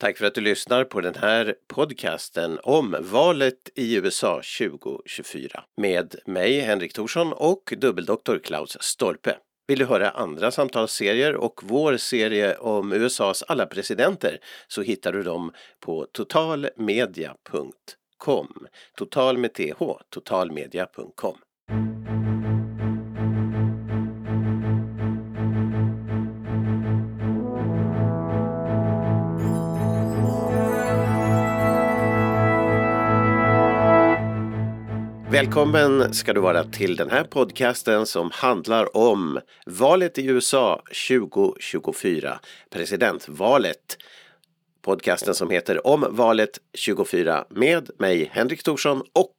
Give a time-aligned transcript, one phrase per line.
[0.00, 6.14] Tack för att du lyssnar på den här podcasten om valet i USA 2024 med
[6.26, 9.36] mig Henrik Thorsson och dubbeldoktor Klaus Stolpe.
[9.68, 14.38] Vill du höra andra samtalsserier och vår serie om USAs alla presidenter
[14.68, 18.52] så hittar du dem på totalmedia.com.
[18.96, 19.82] Total med th,
[20.14, 21.36] totalmedia.com.
[35.32, 42.40] Välkommen ska du vara till den här podcasten som handlar om valet i USA 2024,
[42.70, 43.96] presidentvalet.
[44.82, 49.34] Podcasten som heter Om valet 24 med mig Henrik Thorsson och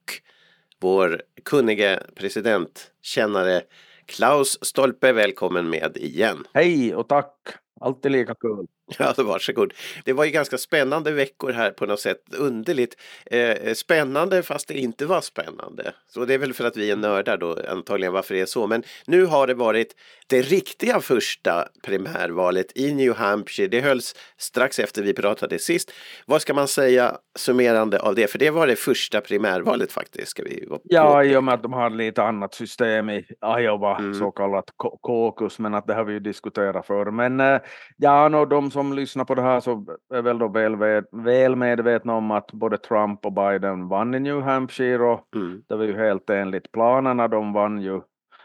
[0.80, 3.62] vår kunnige presidentkännare
[4.06, 5.12] Klaus Stolpe.
[5.12, 6.48] Välkommen med igen.
[6.54, 7.36] Hej och tack!
[7.82, 8.68] Alltid lika kul.
[9.00, 9.74] Ja, varsågod.
[10.06, 12.18] Det var ju ganska spännande veckor här på något sätt.
[12.38, 12.96] Underligt.
[13.26, 15.94] Eh, spännande fast det inte var spännande.
[16.08, 18.68] Så det är väl för att vi är nördar då antagligen varför det är så.
[18.68, 19.96] Men nu har det varit
[20.32, 23.68] det riktiga första primärvalet i New Hampshire.
[23.68, 25.92] Det hölls strax efter vi pratade sist.
[26.26, 28.28] Vad ska man säga summerande av det?
[28.28, 30.32] För det var det första primärvalet faktiskt.
[30.32, 33.26] Ska vi ja, i och med att de har lite annat system i
[33.60, 34.14] Iowa, mm.
[34.14, 34.66] så kallat
[35.04, 37.12] caucus, men att det har vi ju diskuterat för.
[37.12, 37.60] Men eh,
[37.98, 40.76] ja, no, de som som lyssnar på det här så är väl då väl,
[41.12, 45.64] väl medvetna om att både Trump och Biden vann i New Hampshire och mm.
[45.68, 47.28] det var ju helt enligt planerna.
[47.28, 48.02] De vann ju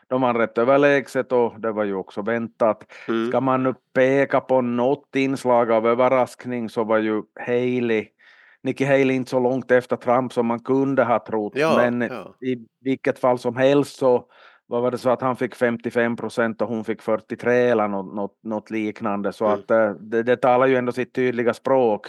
[0.08, 2.84] de vann rätt överlägset och det var ju också väntat.
[3.08, 3.28] Mm.
[3.28, 8.06] Ska man nu peka på något inslag av överraskning så var ju Haley
[8.62, 12.34] Nikki Haley inte så långt efter Trump som man kunde ha trott, ja, men ja.
[12.41, 14.24] i vilket fall som helst så
[14.67, 18.14] vad var det så att han fick 55 procent och hon fick 43 eller något,
[18.14, 19.59] något, något liknande så mm.
[19.59, 22.06] att eh, det, det talar ju ändå sitt tydliga språk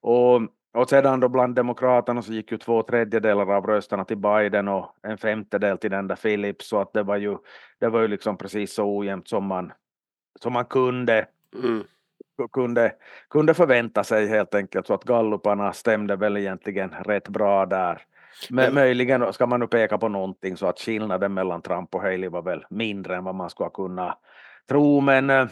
[0.00, 0.40] och,
[0.74, 4.94] och sedan då bland demokraterna så gick ju två tredjedelar av rösterna till Biden och
[5.02, 7.36] en femtedel till den där Phillips så att det var ju
[7.80, 9.72] det var ju liksom precis så ojämnt som man
[10.40, 11.26] som man kunde
[11.62, 11.84] mm.
[12.52, 12.92] kunde,
[13.30, 18.02] kunde förvänta sig helt enkelt så att galluparna stämde väl egentligen rätt bra där.
[18.50, 22.28] Men, möjligen ska man nu peka på någonting så att skillnaden mellan Trump och Haley
[22.28, 24.18] var väl mindre än vad man skulle kunna
[24.68, 25.00] tro.
[25.00, 25.46] Men eh,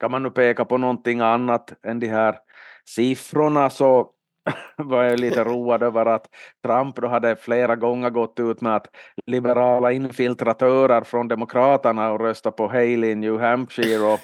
[0.00, 2.38] kan man nu peka på någonting annat än de här
[2.84, 4.10] siffrorna så
[4.76, 6.26] var jag lite road över att
[6.64, 8.86] Trump då hade flera gånger gått ut med att
[9.26, 14.20] liberala infiltratörer från Demokraterna och rösta på Haley i New Hampshire och,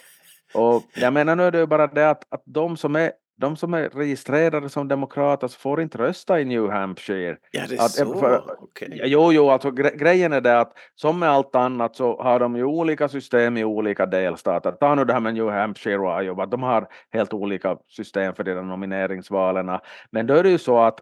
[0.54, 3.56] och jag menar nu är det ju bara det att, att de som är de
[3.56, 7.36] som är registrerade som demokrater får inte rösta i New Hampshire.
[7.50, 8.18] Ja, det är att, så?
[8.18, 9.00] För, okay.
[9.04, 12.56] Jo, jo, alltså gre grejen är det att som med allt annat så har de
[12.56, 14.72] ju olika system i olika delstater.
[14.72, 18.44] Ta nu det här med New Hampshire och Iowa, de har helt olika system för
[18.44, 19.78] de nomineringsvalen.
[20.10, 21.00] Men då är det ju så att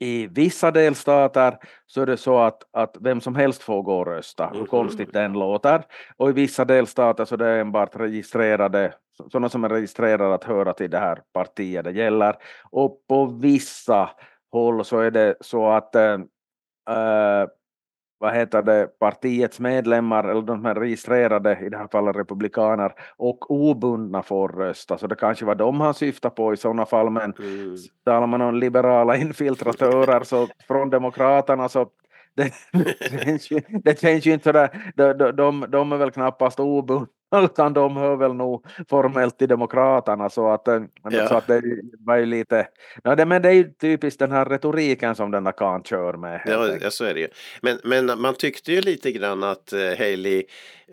[0.00, 4.06] i vissa delstater så är det så att, att vem som helst får gå och
[4.06, 4.66] rösta, hur mm-hmm.
[4.66, 5.82] konstigt den låter.
[6.16, 8.94] Och i vissa delstater så är det enbart registrerade,
[9.32, 12.36] sådana som är registrerade att höra till det här partiet det gäller.
[12.70, 14.10] Och på vissa
[14.52, 16.18] håll så är det så att äh,
[18.20, 22.92] vad heter det, partiets medlemmar, eller de som är registrerade, i det här fallet republikaner,
[23.16, 24.98] och obundna får rösta.
[24.98, 27.76] Så det kanske var de han syftar på i sådana fall, men mm.
[28.04, 31.86] talar man om liberala infiltratörer så från demokraterna så
[32.34, 36.10] det, det, känns ju, det känns ju inte sådär, de, de, de, de är väl
[36.10, 37.06] knappast obundna
[37.44, 41.28] utan de hör väl nog formellt till Demokraterna så att, eh, ja.
[41.28, 41.62] så att det
[41.98, 42.68] var ju lite,
[43.04, 46.12] no, det, men det är ju typiskt den här retoriken som den där kan kör
[46.12, 46.42] med.
[46.46, 47.28] Ja, ja, så är det ju.
[47.62, 50.44] Men, men man tyckte ju lite grann att uh, Haley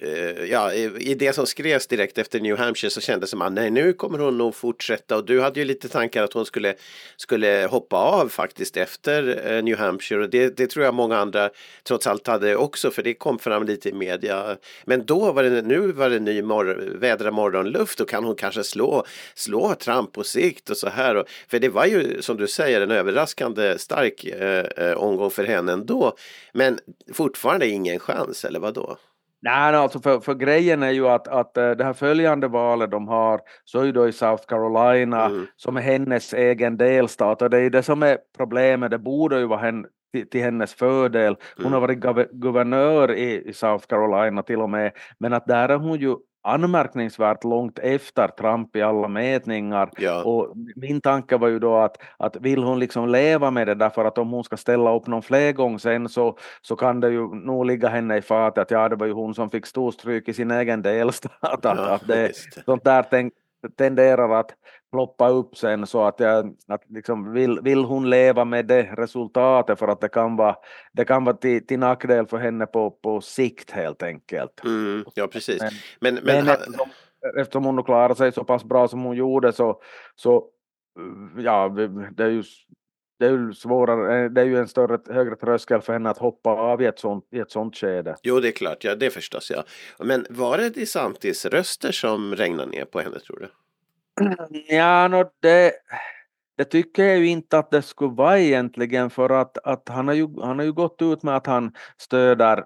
[0.03, 3.42] Uh, ja, i, i, det som skrevs direkt efter New Hampshire så kändes det som
[3.42, 6.46] att nej, nu kommer hon nog fortsätta och du hade ju lite tankar att hon
[6.46, 6.76] skulle,
[7.18, 11.50] skulle hoppa av faktiskt efter uh, New Hampshire och det, det, tror jag många andra
[11.84, 14.58] trots allt hade också för det kom fram lite i media.
[14.86, 18.64] Men då var det, nu var det ny mor vädra morgonluft och kan hon kanske
[18.64, 19.03] slå,
[19.35, 21.24] slå Trump på sikt och så här.
[21.47, 26.16] För det var ju som du säger en överraskande stark uh, omgång för henne ändå.
[26.53, 26.79] Men
[27.14, 28.97] fortfarande ingen chans eller vad då?
[29.41, 33.08] Nej, alltså för, för grejen är ju att, att eh, det här följande valet de
[33.08, 35.46] har så är ju då i South Carolina mm.
[35.56, 39.40] som är hennes egen delstat och det är ju det som är problemet, det borde
[39.40, 41.36] ju vara hen, till, till hennes fördel.
[41.56, 41.74] Hon mm.
[41.74, 46.00] har varit guvernör i, i South Carolina till och med, men att där är hon
[46.00, 46.16] ju
[46.48, 49.90] anmärkningsvärt långt efter Trump i alla mätningar.
[49.98, 50.24] Ja.
[50.24, 54.06] Och min tanke var ju då att, att vill hon liksom leva med det därför
[54.06, 57.36] att om hon ska ställa upp någon fler gång sen så, så kan det ju
[57.36, 60.34] nog ligga henne i fatet att ja det var ju hon som fick storstryk i
[60.34, 61.32] sin egen delstat.
[61.42, 62.32] Att, ja, att det,
[62.66, 63.34] sånt där tänk,
[63.78, 64.52] tenderar att
[64.91, 69.79] ploppa upp sen så att, jag, att liksom vill, vill hon leva med det resultatet
[69.79, 70.55] för att det kan vara,
[70.93, 74.63] det kan vara till, till nackdel för henne på, på sikt helt enkelt.
[74.66, 75.61] Mm, ja precis.
[75.61, 76.89] Men, Men, men, men ha- eftersom,
[77.37, 79.81] eftersom hon klarade sig så pass bra som hon gjorde så,
[80.16, 80.45] så
[81.37, 81.69] ja,
[82.16, 82.43] det är ju
[83.19, 86.17] det är ju svårare, eh, det är ju en större, högre tröskel för henne att
[86.17, 88.16] hoppa av i ett sånt, i ett sånt skede.
[88.23, 89.51] Jo, det är klart, ja, det förstås.
[89.51, 89.63] Ja.
[89.99, 93.47] Men var det DeSantis röster som regnade ner på henne, tror du?
[94.69, 95.72] Ja, no, det,
[96.58, 100.16] det tycker jag ju inte att det skulle vara egentligen för att, att han, har
[100.16, 101.72] ju, han har ju gått ut med att han
[102.02, 102.64] stöder,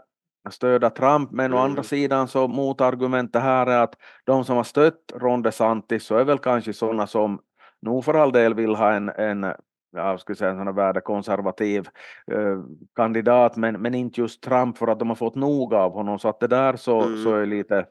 [0.50, 1.70] stöder Trump men å Mm.
[1.70, 3.96] andra sidan så motargumentet här är att
[4.26, 7.40] de som har stött Ron DeSantis så är väl kanske sådana som
[7.82, 10.74] nog för all del vill ha en, en ja, jag skulle säga en sån här
[10.74, 11.88] värdekonservativ
[12.32, 12.58] eh,
[12.96, 16.30] kandidat men, men inte just Trump för att de har fått nog av honom så
[16.30, 17.24] att det där så, Mm.
[17.24, 17.86] så är lite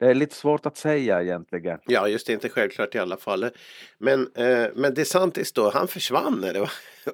[0.00, 1.78] det är lite svårt att säga egentligen.
[1.86, 3.50] Ja, just det, inte självklart i alla fall.
[3.98, 6.70] Men, eh, men DeSantis då, han försvann eller?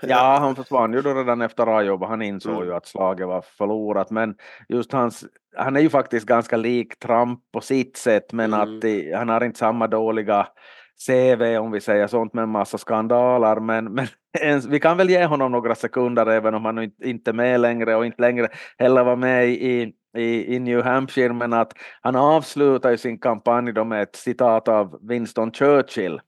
[0.00, 2.06] Ja, han försvann ju då redan efter Iowa.
[2.06, 2.66] Han insåg Mm.
[2.68, 4.10] ju att slaget var förlorat.
[4.10, 4.34] Men
[4.68, 5.24] just hans,
[5.56, 8.60] han är ju faktiskt ganska lik Trump på sitt sätt, men Mm.
[8.76, 10.46] att det, han har inte samma dåliga
[11.06, 13.60] CV om vi säger sånt med en massa skandaler.
[13.60, 14.06] Men, men
[14.40, 17.96] ens, vi kan väl ge honom några sekunder även om han inte är med längre
[17.96, 18.48] och inte längre
[18.78, 21.32] heller var med i, i, i New Hampshire.
[21.32, 26.20] Men att han avslutar ju sin kampanj då med ett citat av Winston Churchill.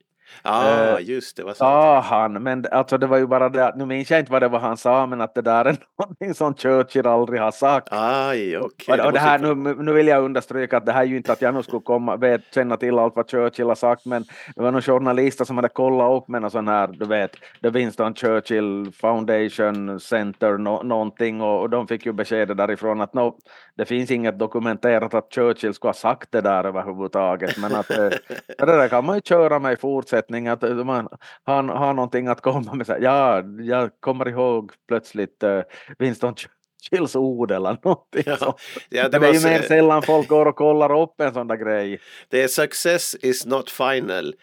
[0.44, 3.76] Ja, Eh, just det, vad sa han, men alltså det var ju bara det, att-
[3.76, 6.34] nu minns jag inte vad det var han sa, men att det där är någonting
[6.34, 7.88] som Churchill aldrig har sagt.
[7.90, 9.00] Aj, okej.
[9.00, 11.32] och, och det här, nu, nu vill jag understryka att det här är ju inte
[11.32, 14.24] att jag nu skulle komma, vet, känna till allt vad Churchill har sagt, men
[14.56, 17.30] det var någon journalister som hade kollat upp med någon sån här, du vet,
[17.62, 23.14] The Winston Churchill Foundation Center, no, någonting, och, och de fick ju beskedet därifrån att
[23.14, 23.36] no,
[23.78, 27.96] det finns inget dokumenterat att Churchill skulle ha sagt det där överhuvudtaget, men att eh,
[28.58, 31.08] det där kan man ju köra med i fortsättningen, att eh, man
[31.44, 32.98] har, har någonting att komma med.
[33.00, 35.60] Ja, jag kommer ihåg plötsligt eh,
[35.98, 38.22] Winston Churchills ord eller någonting.
[38.26, 38.56] Ja, sånt.
[38.88, 41.46] ja, det, det är var, ju mer sällan folk går och kollar upp en sån
[41.46, 42.00] där grej.
[42.28, 44.34] det är success is not final.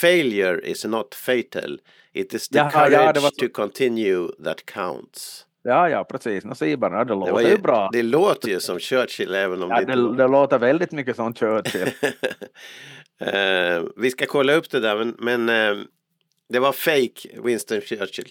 [0.00, 1.80] Failure is not fatal.
[2.12, 5.46] It is the ja, courage var så- to continue that counts.
[5.66, 6.44] Ja, ja, precis.
[6.44, 7.88] No, säg bara, det Det, låter var ju bra.
[7.92, 11.34] det låter ju som Churchill även om Ja, det det, det låter väldigt mycket som
[11.34, 11.88] Churchill.
[13.20, 15.84] Eh, vi ska kolla upp det där men, men eh,
[16.54, 18.24] det var fake Winston Churchill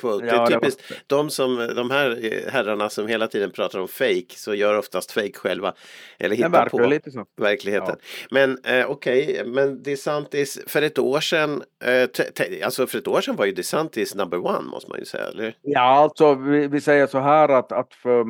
[0.00, 0.26] quote.
[0.26, 3.50] Ja, det det är var- typiskt de, som, de här eh, herrarna som hela tiden
[3.50, 5.74] pratar om fake så gör oftast fake själva.
[6.18, 7.24] Eller Det hittar på lite så.
[7.40, 7.96] verkligheten.
[8.30, 13.36] Men eh, okej, men DeSantis för ett år sedan, eh, alltså för ett år sedan
[13.36, 15.24] var ju DeSantis number one måste man ju säga.
[15.24, 15.54] Eller?
[15.62, 18.20] Ja, alltså vi, vi säger så här att, att för,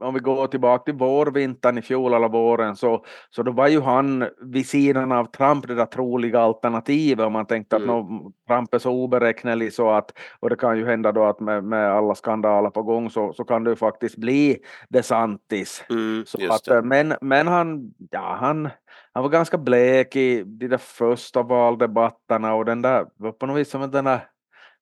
[0.00, 3.80] om vi går tillbaka till vårvintern i fjol eller våren så, så då var ju
[3.80, 7.94] han vid sidan av Trump det där troliga alternativet om man tänkte att Mm.
[7.96, 11.64] nå, Trump är så oberäknelig så att och det kan ju hända då att med,
[11.64, 14.58] med alla skandaler på gång så, så kan det ju faktiskt bli
[14.88, 15.84] DeSantis.
[15.90, 16.76] Mm, Så att, det.
[16.76, 18.68] eh, men, men han, ja, han,
[19.12, 23.56] han var ganska blek i de där första valdebatterna och den där var på något
[23.56, 24.20] vis som att den där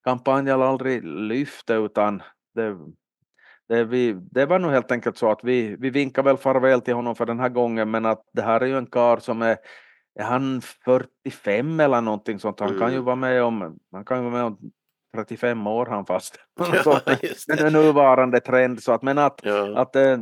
[0.05, 2.23] kampanjen aldrig lyfte utan
[2.55, 2.77] det,
[3.69, 6.95] det, vi, det var nog helt enkelt så att vi, vi vinkar väl farväl till
[6.95, 9.57] honom för den här gången men att det här är ju en kar som är
[10.19, 12.61] är han 45 eller någonting sånt?
[12.61, 13.05] Han kan ju Mm.
[13.05, 14.59] vara med om, han kan ju vara med om
[15.17, 16.38] 35 år han fast.
[16.85, 17.00] Ja,
[17.57, 19.79] den nuvarande trend så att men att Ja.
[19.79, 20.19] att, eh,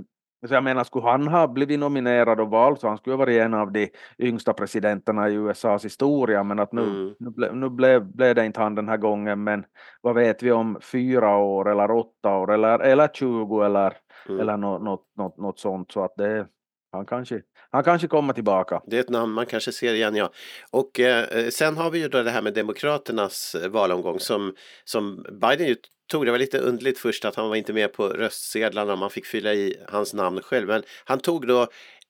[0.49, 3.41] så jag menar, skulle han ha blivit nominerad och vald så han skulle ha varit
[3.41, 7.15] en av de yngsta presidenterna i USAs historia, men att nu, Mm.
[7.19, 9.65] nu, ble, nu blev, blev det inte han den här gången, men
[10.01, 13.97] vad vet vi om fyra år eller åtta år eller, eller 20 eller,
[14.29, 14.41] Mm.
[14.41, 16.47] eller något, något, något, något sånt, så att det,
[16.93, 17.41] han kanske,
[17.71, 18.83] han kanske kommer tillbaka.
[18.87, 20.33] Det är ett namn man kanske ser igen, ja.
[20.71, 24.55] Och eh, eh sen har vi ju då det här med Demokraternas eh, valomgång som,
[24.85, 25.77] som Biden ju
[26.09, 26.27] tog.
[26.27, 28.97] Det var lite underligt först att han var inte med på röstsedlarna.
[28.97, 30.69] Man fick fylla i hans namn själv.
[30.69, 31.63] Men han tog då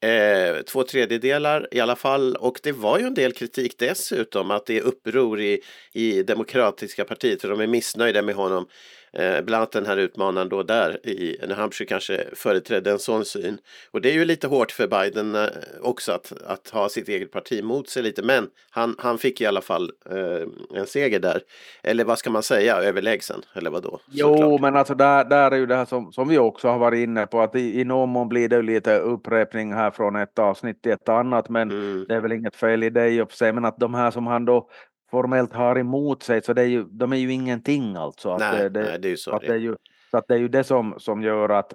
[0.08, 2.36] eh, två tredjedelar i alla fall.
[2.36, 5.60] Och det var ju en del kritik dessutom att det är uppror i,
[5.92, 7.40] i Demokratiska partiet.
[7.40, 8.66] För de är missnöjda med honom.
[9.12, 13.24] Eh, bland annat den här utmanaren då där i New Hampshire kanske företrädde en sån
[13.24, 13.58] syn.
[13.90, 15.48] Och det är ju lite hårt för Biden eh,
[15.80, 18.22] också att, att ha sitt eget parti mot sig lite.
[18.22, 21.40] Men han, han fick i alla fall eh, en seger där.
[21.82, 23.42] Eller vad ska man säga, överlägsen?
[23.54, 24.00] Eller vad då?
[24.10, 26.98] Jo, men alltså där, där är ju det här som, som vi också har varit
[26.98, 30.82] inne på, att i, i någon mån blir det lite upprepning här från ett avsnitt
[30.82, 33.36] till ett annat, men Mm, det är väl inget fel i det i och för
[33.36, 34.68] sig, men att de här som han då
[35.10, 38.30] formellt har emot sig, så det är ju, de är ju ingenting alltså.
[38.30, 39.32] Att nej, det, nej, det är ju så.
[39.32, 39.76] att det det är ju,
[40.10, 41.74] så att det är ju det som, som gör att,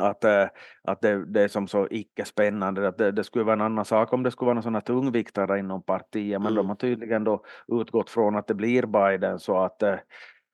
[0.00, 0.46] att, eh,
[0.82, 2.88] att det, det är som så icke-spännande.
[2.88, 5.58] Att det, det, skulle vara en annan sak om det skulle vara någon sån tungviktare
[5.58, 6.54] inom partiet, men mm.
[6.54, 9.38] de har tydligen då utgått från att det blir Biden.
[9.38, 9.96] Så att, eh,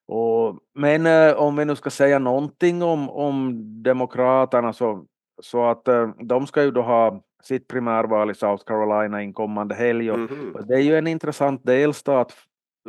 [0.08, 5.06] och, men eh, om vi nu ska säga någonting om, om Demokraterna så,
[5.42, 5.88] så att
[6.18, 10.10] de ska ju då ha sitt primärval i South Carolina inkommande helg.
[10.10, 10.54] Och, mm.
[10.54, 12.36] och det är ju en intressant delstat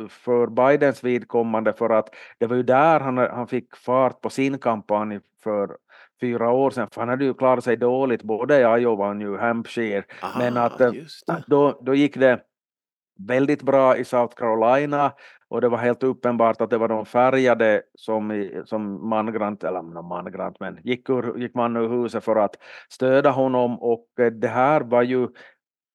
[0.08, 2.08] för Bidens vidkommande för att
[2.38, 5.76] det var ju där han, han fick fart på sin kampanj för
[6.20, 9.36] fyra år sedan, för han hade ju klarat sig dåligt både i Iowa och New
[9.36, 10.04] Hampshire.
[10.22, 10.92] Aha, men att eh,
[11.46, 12.40] då, då gick det
[13.18, 15.12] väldigt bra i South Carolina
[15.54, 20.02] och det var helt uppenbart att det var de färgade som, i, som mangrant, eller
[20.02, 22.56] mangrant, men gick, ur, gick man ur huset för att
[22.88, 25.28] stödja honom och eh, det här var ju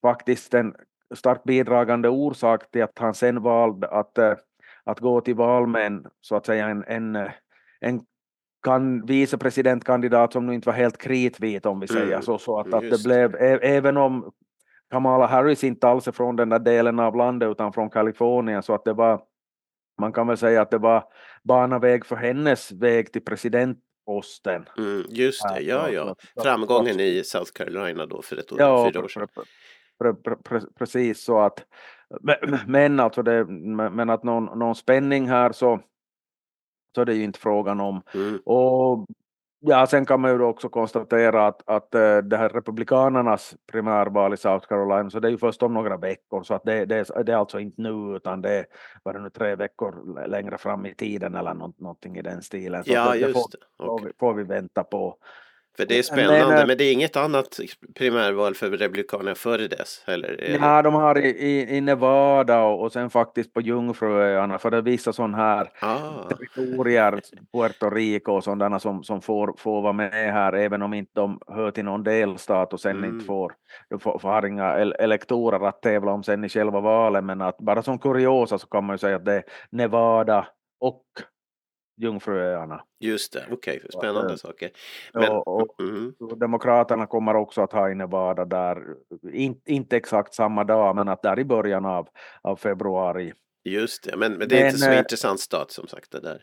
[0.01, 0.75] faktiskt en
[1.15, 4.33] starkt bidragande orsak till att han sen valde att, eh,
[4.83, 7.29] att gå till val med en, så att säga en, en,
[7.79, 8.01] en
[8.63, 12.21] kan vicepresidentkandidat som nu inte var helt kritvit om vi säger mm.
[12.21, 14.31] så, så att, att det blev, även om
[14.91, 18.73] Kamala Harris inte alls är från den där delen av landet utan från Kalifornien så
[18.73, 19.21] att det var,
[19.99, 21.03] man kan väl säga att det var
[21.43, 24.65] bana väg för hennes väg till presidentposten.
[24.77, 26.15] Mm, just det, ja ja.
[26.43, 29.27] Framgången i South Carolina då för ett år, ja, fyra år sedan.
[29.99, 31.65] Pre, pre, pre, precis så att,
[32.67, 35.79] men alltså det, men att någon, någon spänning här så
[36.95, 38.01] så det är ju inte frågan om.
[38.13, 38.39] Mm.
[38.45, 39.07] Och
[39.59, 44.37] ja, sen kan man ju också konstatera att, att eh, det här republikanernas primärval i
[44.37, 47.31] South Carolina, så det är ju först om några veckor, så att det, det, det
[47.31, 48.65] är alltså inte nu, utan det är
[49.03, 52.83] var det nu tre veckor längre fram i tiden eller någonting i den stilen.
[52.83, 53.91] Så ja, det, just får, det.
[53.91, 54.11] Okay.
[54.19, 55.17] får vi vänta på.
[55.77, 57.59] För det är spännande, men, men, det är inget annat
[57.95, 60.03] primärval för Republikanerna före dess?
[60.07, 60.57] Eller?
[60.61, 64.77] Ja, de har i, i, i Nevada och, och, sen faktiskt på Jungfruöarna, för det
[64.77, 66.29] är vissa sådana här ah.
[66.29, 67.21] territorier,
[67.53, 71.39] Puerto Rico och sådana som, som får, får vara med här, även om inte de
[71.47, 73.09] hör till någon delstat och sen mm.
[73.09, 73.53] inte får,
[73.89, 77.83] de får, får inga elektorer att tävla om sen i själva valet, men att bara
[77.83, 80.47] som kuriosa så kan man ju säga att det är Nevada
[80.79, 81.03] och
[81.99, 82.83] Jungfruöarna.
[82.99, 83.89] Just det, okej, okay.
[83.99, 84.71] spännande att, saker.
[85.13, 86.13] Men, och, och, mm.
[86.39, 88.83] Demokraterna kommer också att ha i Nevada där,
[89.33, 92.07] in, inte exakt samma dag, men att där i början av,
[92.41, 93.33] av februari.
[93.63, 96.19] Just det, men, men det är men, inte så äh, intressant stat som sagt det
[96.19, 96.41] där.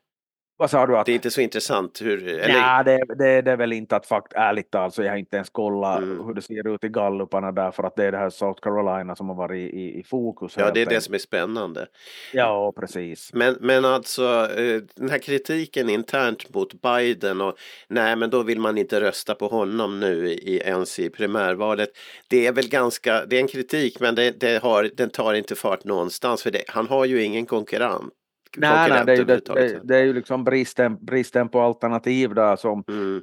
[0.58, 0.96] Vad sa du?
[0.96, 1.06] Att...
[1.06, 2.28] Det är inte så intressant hur...
[2.28, 2.54] Eller...
[2.54, 5.36] Ja, det, det, det är väl inte att fakt, ärligt talat så jag har inte
[5.36, 6.26] ens kollat mm.
[6.26, 9.16] hur det ser ut i galluparna där för att det är det här South Carolina
[9.16, 10.54] som har varit i, i fokus.
[10.58, 11.86] Ja, det är det som är spännande.
[12.32, 13.30] Ja, precis.
[13.34, 14.24] Men, men alltså
[14.56, 17.54] eh, den här kritiken internt mot Biden och
[17.88, 21.88] nej, men då vill man inte rösta på honom nu i, ens i primärvalet.
[22.28, 25.54] Det är väl ganska, det är en kritik men det, det har, den tar inte
[25.54, 28.12] fart någonstans för det, han har ju ingen konkurrent
[28.56, 32.34] nej, nej, det, är ju, det, det, det, är ju liksom bristen, bristen på alternativ
[32.34, 33.22] där som, mm.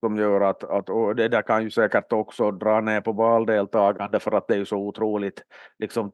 [0.00, 4.20] som gör att, att och det där kan ju säkert också dra ner på valdeltagande
[4.20, 5.42] för att det är ju så otroligt
[5.78, 6.12] liksom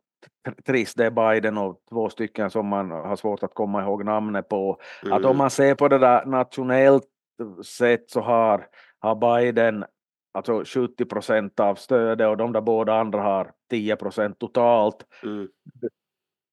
[0.66, 4.48] trist, det är Biden och två stycken som man har svårt att komma ihåg namnet
[4.48, 4.80] på.
[5.02, 5.12] Mm.
[5.12, 5.38] Att om mm.
[5.38, 7.04] man ser på det där nationellt
[7.64, 8.66] sett så har,
[8.98, 9.84] har Biden
[10.34, 15.06] alltså 70 procent av stödet och de där båda andra har 10 procent totalt.
[15.22, 15.48] Mm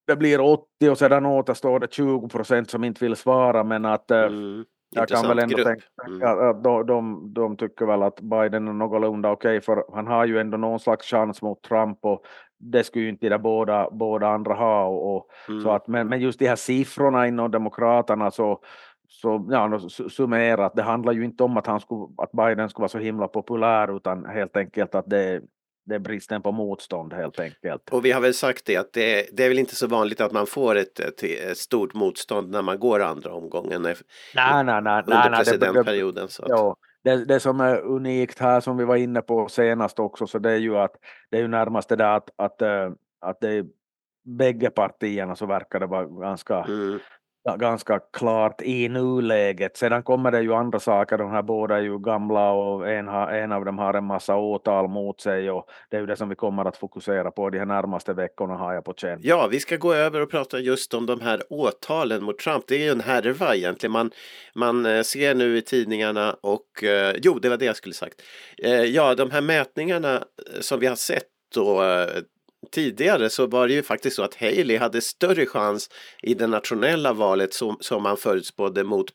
[0.07, 4.11] det blir 80 och sedan återstår det 20 procent som inte vill svara men att
[4.11, 4.65] eh, mm.
[4.89, 5.67] jag kan väl ändå grupp.
[5.67, 6.49] tänka mm.
[6.49, 10.25] att de, de, de tycker väl att Biden är någorlunda okej okay, för han har
[10.25, 12.25] ju ändå någon slags chans mot Trump och
[12.59, 14.85] det skulle ju inte de båda, båda andra ha.
[14.85, 15.61] Och, och mm.
[15.61, 18.59] så att, men, men just de här siffrorna inom Demokraterna så
[19.21, 19.79] så ja,
[20.09, 23.27] summerat, det handlar ju inte om att, han skulle, att Biden skulle vara så himla
[23.27, 25.41] populär utan helt enkelt att det,
[25.85, 27.89] det är bristen på motstånd helt enkelt.
[27.89, 30.31] Och vi har väl sagt det att det, det är väl inte så vanligt att
[30.31, 33.95] man får ett, ett, ett stort motstånd när man går andra omgången nej,
[34.35, 36.27] nej, nej, nej, under nej, presidentperioden.
[36.27, 40.27] Det, ja, det, det som är unikt här som vi var inne på senast också
[40.27, 40.95] så det är ju att
[41.29, 43.65] det är ju närmast det där att, att, eh, att det är
[44.37, 46.99] bägge partierna så verkar det vara ganska mm
[47.57, 49.77] ganska klart i nuläget.
[49.77, 53.27] Sedan kommer det ju andra saker, de här båda är ju gamla och en, har,
[53.27, 56.29] en av dem har en massa åtal mot sig och det är ju det som
[56.29, 59.19] vi kommer att fokusera på de här närmaste veckorna har jag på känn.
[59.21, 62.63] Ja, vi ska gå över och prata just om de här åtalen mot Trump.
[62.67, 63.91] Det är ju en härva egentligen.
[63.91, 64.11] Man,
[64.55, 68.21] man eh, ser nu i tidningarna och eh, jo, det var det jag skulle sagt.
[68.63, 70.23] Eh, ja, de här mätningarna
[70.61, 71.81] som vi har sett då
[72.71, 75.89] tidigare så var det ju faktiskt så att Haley hade större chans
[76.23, 79.05] i det nationella valet som, som man förutspådde mot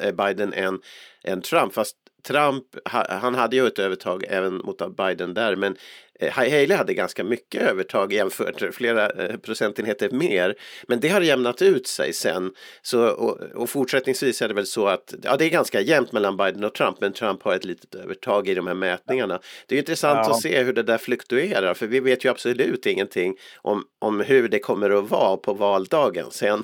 [0.00, 0.80] eh, Biden än,
[1.24, 1.74] än Trump.
[1.74, 2.64] Fast Trump,
[3.08, 5.76] han hade ju ett övertag även mot Biden där, men
[6.20, 10.54] Haley hade ganska mycket övertag jämfört flera eh, procentenheter mer.
[10.88, 12.52] Men det har jämnat ut sig sen.
[12.82, 16.36] Så, och, och fortsättningsvis är det väl så att ja, det är ganska jämnt mellan
[16.36, 19.40] Biden och Trump men Trump har ett litet övertag i de här mätningarna.
[19.66, 20.34] Det är intressant ja.
[20.34, 24.48] att se hur det där fluktuerar för vi vet ju absolut ingenting om, om hur
[24.48, 26.62] det kommer att vara på valdagen sen.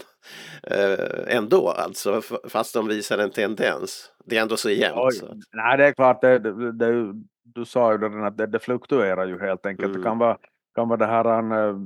[0.62, 4.10] Eh, ändå alltså fast de visar en tendens.
[4.26, 4.96] Det är ändå så jämnt.
[4.96, 5.26] Oj, så.
[5.52, 7.14] Nej det är klart, det, det, det,
[7.44, 9.88] du sa ju det, att det, det fluktuerar ju helt enkelt.
[9.88, 10.00] Mm.
[10.00, 10.38] Det kan vara,
[10.74, 11.76] kan vara det här en, uh,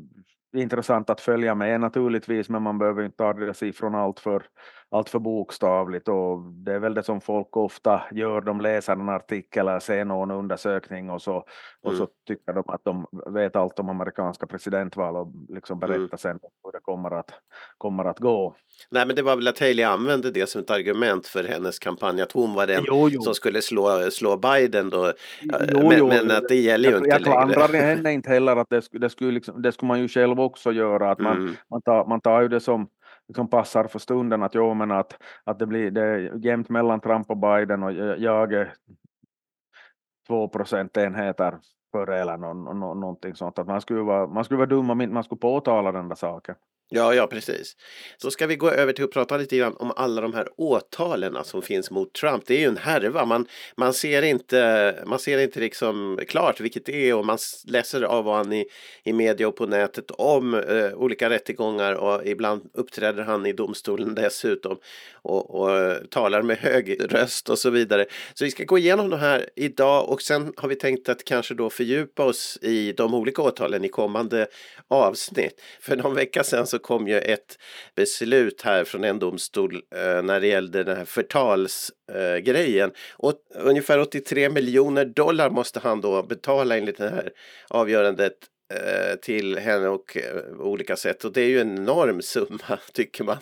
[0.57, 4.43] intressant att följa med naturligtvis men man behöver inte ta de siffrorna allt för,
[4.90, 9.09] allt för bokstavligt och det är väl det som folk ofta gör, de läser en
[9.09, 11.37] artikel eller ser någon undersökning och så,
[11.83, 11.99] och mm.
[11.99, 16.19] så tycker de att de vet allt om amerikanska presidentval och liksom berättar mm.
[16.19, 17.31] sen hur det kommer att,
[17.78, 18.57] kommer att gå.
[18.90, 22.23] Nej men det var väl att Haley använde det som ett argument för hennes kampanj
[22.23, 23.23] att hon var den jo, jo.
[23.23, 25.12] som skulle slå, slå Biden då.
[25.43, 27.38] Jo, men, men, att det gäller ju inte jag längre.
[27.38, 30.40] Jag klandrar henne inte heller att det, det, skulle liksom, det skulle man ju själv
[30.40, 31.55] också göra att man, mm.
[31.71, 32.88] man, tar, man tar ju det som
[33.28, 37.00] liksom passar för stunden att jo men att, att det blir det är jämnt mellan
[37.00, 38.75] Trump och Biden och jag är
[40.26, 41.59] två procentenheter
[41.92, 42.37] före eller
[42.95, 43.59] någonting sånt.
[43.59, 46.54] Att man skulle vara, man skulle vara dum om man skulle påtala den där saken.
[46.88, 47.76] Ja, ja, precis.
[48.16, 51.37] Så ska vi gå över till att prata lite grann om alla de här åtalen
[51.45, 52.43] som finns mot Trump.
[52.47, 53.25] Det är ju en härva.
[53.25, 58.02] Man, man, ser, inte, man ser inte liksom klart vilket det är och man läser
[58.02, 58.66] av han i,
[59.05, 64.14] i media och på nätet om eh, olika rättegångar och ibland uppträder han i domstolen
[64.14, 64.78] dessutom
[65.23, 68.07] och, och eh, talar med hög röst och så vidare.
[68.35, 71.55] Så vi ska gå igenom de här idag och sen har vi tänkt att kanske
[71.55, 74.47] då fördjupa oss i de olika åtalen i kommande
[74.88, 75.61] avsnitt.
[75.81, 77.59] För någon vecka sedan så kom ju ett
[77.95, 82.90] beslut här från en domstol eh, när det gällde den här förtalsgrejen.
[82.90, 87.30] Eh, och ungefär 83 miljoner dollar måste han då betala enligt det här
[87.71, 88.33] avgörandet
[88.75, 90.16] eh, till henne och
[90.59, 93.38] olika sätt och det är ju en enorm summa tycker man.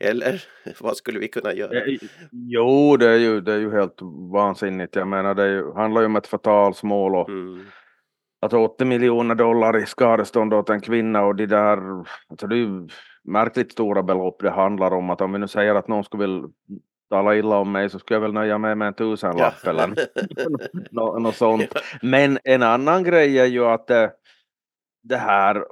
[0.00, 0.44] Eller
[0.80, 1.82] vad skulle vi kunna göra?
[2.30, 3.98] Jo, det är ju, det är ju helt
[4.32, 4.96] vansinnigt.
[4.96, 7.66] Jag menar, det ju, handlar ju om ett förtalsmål och mm
[8.40, 11.78] alltså 80 miljoner dollar i skadestånd åt en kvinna och de där,
[12.28, 12.88] alltså det är ju
[13.24, 15.10] märkligt stora belopp det handlar om.
[15.10, 16.48] Att om vi nu säger att någon skulle vilja
[17.10, 19.70] tala illa om mig så skulle jag väl nöja mig med en tusenlapp ja.
[19.70, 19.94] eller
[20.90, 21.74] något, något sånt.
[22.02, 24.06] Men en annan grej är ju att eh,
[25.08, 25.64] det här,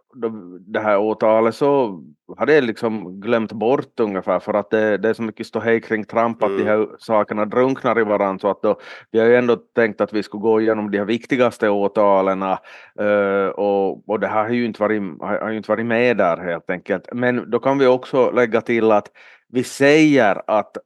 [0.73, 2.03] det här åtalet så
[2.37, 6.05] hade jag liksom glömt bort ungefär för att det, det är så mycket ståhej kring
[6.05, 6.65] Trump att mm.
[6.65, 10.13] de här sakerna drunknar i varandra så att då, vi har ju ändå tänkt att
[10.13, 14.65] vi skulle gå igenom de här viktigaste åtalen uh, och, och det här har ju,
[14.65, 17.09] inte varit, har ju inte varit med där helt enkelt.
[17.13, 19.11] Men då kan vi också lägga till att
[19.49, 20.77] vi säger att,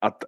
[0.00, 0.24] att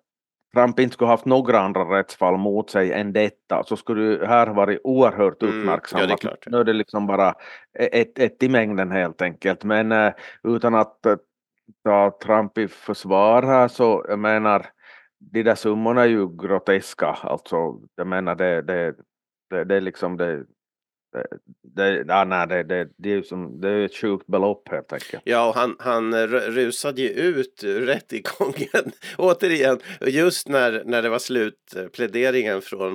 [0.56, 4.46] Trump inte skulle haft några andra rättsfall mot sig än detta så skulle det här
[4.46, 6.24] varit oerhört uppmärksammat.
[6.24, 7.34] Mm, ja, nu är det liksom bara
[7.78, 9.64] ett, ett i mängden helt enkelt.
[9.64, 10.12] Men uh,
[10.44, 11.16] utan att uh,
[11.84, 14.66] ta Trump i försvar här så jag menar
[15.18, 17.06] de där summorna är ju groteska.
[17.06, 17.56] Alltså
[17.96, 18.94] jag menar det, det,
[19.50, 20.44] det, det är liksom det,
[21.62, 25.22] det, ja, nej, det, det, det, är som, det är ett sjukt belopp helt enkelt.
[25.24, 31.74] Ja, och han, han rusade ju ut rättegången återigen just när, när det var slut
[31.76, 32.92] eh, pläderingen från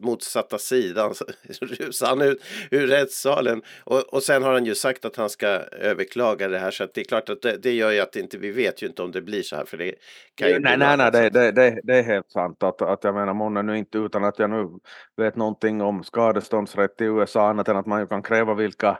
[0.00, 1.14] motsatta sidan.
[1.14, 1.24] Så
[1.60, 5.46] rusade han ut ur rättssalen och, och sen har han ju sagt att han ska
[5.80, 8.38] överklaga det här så att det är klart att det, det gör ju att inte,
[8.38, 9.94] vi vet ju inte om det blir så här för det
[10.34, 13.14] kan ju Nej, nej, nej, det, det, det, det, är helt sant att, att jag
[13.14, 14.68] menar månne nu inte utan att jag nu
[15.16, 18.98] vet någonting om skadeståndsrätt i USA USA annat än att man ju kan kräva vilka,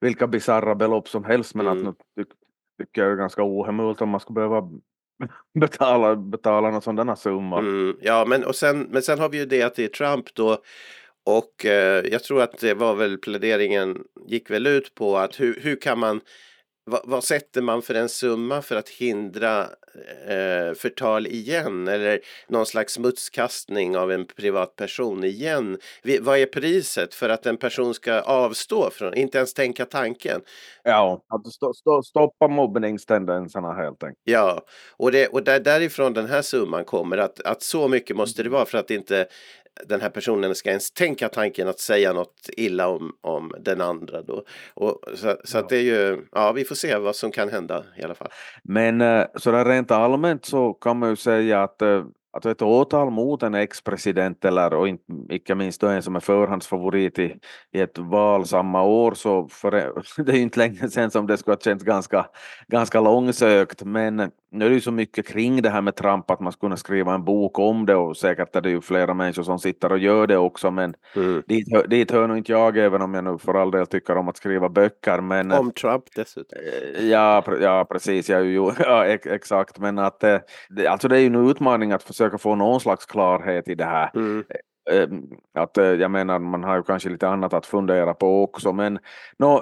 [0.00, 1.78] vilka bisarra belopp som helst men mm.
[1.78, 2.30] att nu ty,
[2.78, 4.62] tycker jag är ganska ohemult om man ska behöva
[5.60, 7.58] betala, betala någon sådana summor.
[7.58, 10.34] Mm, ja men, och sen, men sen har vi ju det att det är Trump
[10.34, 10.58] då
[11.26, 15.60] och eh, jag tror att det var väl pläderingen gick väl ut på att hur,
[15.62, 16.20] hur kan man
[16.86, 19.62] vad, vad, sätter man för en summa för att hindra
[20.28, 25.78] eh, förtal igen eller någon slags smutskastning av en privatperson igen?
[26.02, 30.40] Vi, vad är priset för att en person ska avstå från, inte ens tänka tanken?
[30.82, 34.20] Ja, att st st stoppa mobbningstendenserna helt enkelt.
[34.24, 34.60] Ja,
[34.96, 38.48] och, det, och där, därifrån den här summan kommer att, att så mycket måste det
[38.48, 39.26] vara för att inte
[39.84, 44.22] den här personen ska ens tänka tanken att säga något illa om, om den andra.
[44.22, 44.44] Då.
[44.74, 45.60] Och, så så ja.
[45.60, 48.28] att det är ju, ja vi får se vad som kan hända i alla fall.
[48.64, 52.04] Men eh, sådär rent allmänt så kan man ju säga att eh,
[52.36, 57.18] att ett åtal mot en ex-president eller och inte, icke minst en som är förhandsfavorit
[57.18, 57.34] i,
[57.72, 59.70] i ett val samma år så för,
[60.22, 62.26] det är ju inte länge sedan som det skulle ha känts ganska,
[62.68, 66.40] ganska långsökt men, nu är det ju så mycket kring det här med Trump att
[66.40, 69.58] man skulle skriva en bok om det och säkert är det ju flera människor som
[69.58, 71.42] sitter och gör det också men mm.
[71.46, 74.28] dit, dit hör nog inte jag även om jag nu för all del tycker om
[74.28, 75.20] att skriva böcker.
[75.20, 76.58] Men, om Trump dessutom.
[76.58, 80.38] Eh, ja, ja precis, jag ju, ja, exakt men att eh,
[80.68, 83.84] det, alltså det är ju en utmaning att försöka få någon slags klarhet i det
[83.84, 84.10] här.
[84.14, 84.44] Mm.
[84.90, 85.08] Eh,
[85.62, 88.98] att jag menar man har ju kanske lite annat att fundera på också men
[89.38, 89.60] no,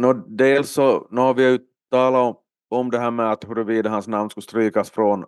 [0.00, 1.58] no, dels så nu har vi ju
[1.90, 2.36] talat om
[2.70, 5.24] om det här med att huruvida hans namn skulle strykas från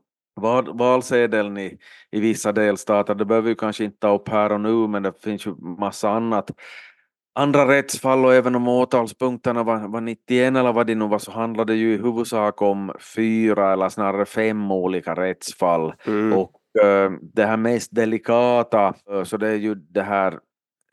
[0.75, 1.79] valsedeln i,
[2.11, 3.15] i vissa delstater.
[3.15, 6.11] Det behöver vi kanske inte ta upp här och nu, men det finns ju massa
[6.11, 6.51] annat.
[7.35, 11.31] Andra rättsfall och även om åtalspunkterna var, var 91 eller vad det nu var så
[11.31, 15.95] handlade det ju i huvudsak om fyra eller snarare fem olika rättsfall.
[16.07, 16.33] Mm.
[16.33, 16.53] Och
[16.85, 20.39] uh, det här mest delikata, uh, så det är ju det här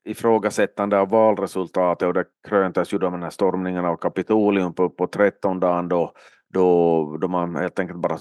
[0.06, 4.90] ifrågasättande av valresultatet och det kröntes ju då med den här stormningen av Kapitolium på,
[4.90, 6.14] på 13 dagen då
[6.56, 8.18] då, då man helt enkelt bara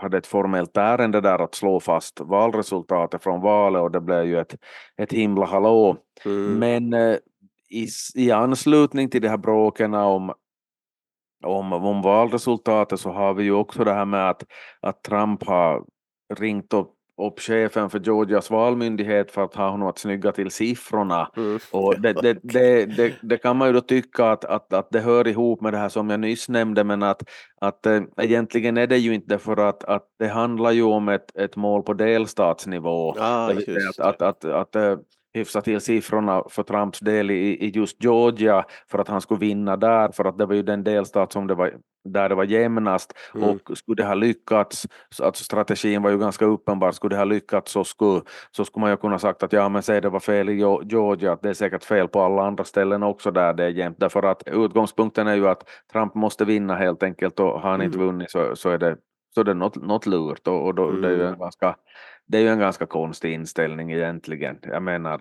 [0.00, 4.38] hade ett formellt ärende där att slå fast valresultatet från valet och det blev ju
[4.40, 4.56] ett,
[4.96, 5.96] ett himla hallå.
[6.24, 6.58] Mm.
[6.58, 7.16] Men eh,
[7.70, 10.32] i, i anslutning till de här bråken om,
[11.44, 14.44] om, om valresultatet så har vi ju också det här med att,
[14.80, 15.84] att Trump har
[16.34, 21.30] ringt upp upp chefen för Georgias valmyndighet för att ha honom att snygga till siffrorna.
[21.36, 21.58] Mm.
[21.70, 25.28] Och det, det, det, det, kan man ju då tycka att, att, att det hör
[25.28, 27.22] ihop med det här som jag nyss nämnde men att,
[27.60, 31.36] att äh, egentligen är det ju inte för att, att det handlar ju om ett,
[31.36, 33.14] ett mål på delstatsnivå.
[33.18, 35.00] Ah, att, att, att, att, att
[35.34, 39.76] hyfsa till siffrorna för Trumps del i, i just Georgia för att han skulle vinna
[39.76, 43.12] där, för att det var ju den delstat som det var, där det var jämnast
[43.34, 43.48] mm.
[43.48, 44.86] och skulle det ha lyckats,
[45.22, 48.90] alltså strategin var ju ganska uppenbar, skulle det ha lyckats så skulle, så skulle man
[48.90, 51.54] ju kunna sagt att ja men säg det var fel i Georgia, att det är
[51.54, 55.34] säkert fel på alla andra ställen också där det är jämnt, därför att utgångspunkten är
[55.34, 57.86] ju att Trump måste vinna helt enkelt och har han mm.
[57.86, 58.96] inte vunnit så, så är det
[59.34, 61.02] så det är något, något lurt och, och då, mm.
[61.02, 61.38] det är ju en mm.
[61.38, 61.76] ganska
[62.32, 64.58] det är ju en ganska konstig inställning egentligen.
[64.62, 65.20] Jag menar,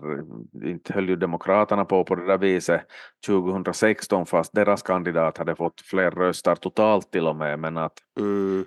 [0.63, 2.81] inte höll ju Demokraterna på på det där viset
[3.25, 7.59] 2016 fast deras kandidat hade fått fler röster totalt till och med.
[7.59, 8.65] Men, att, mm.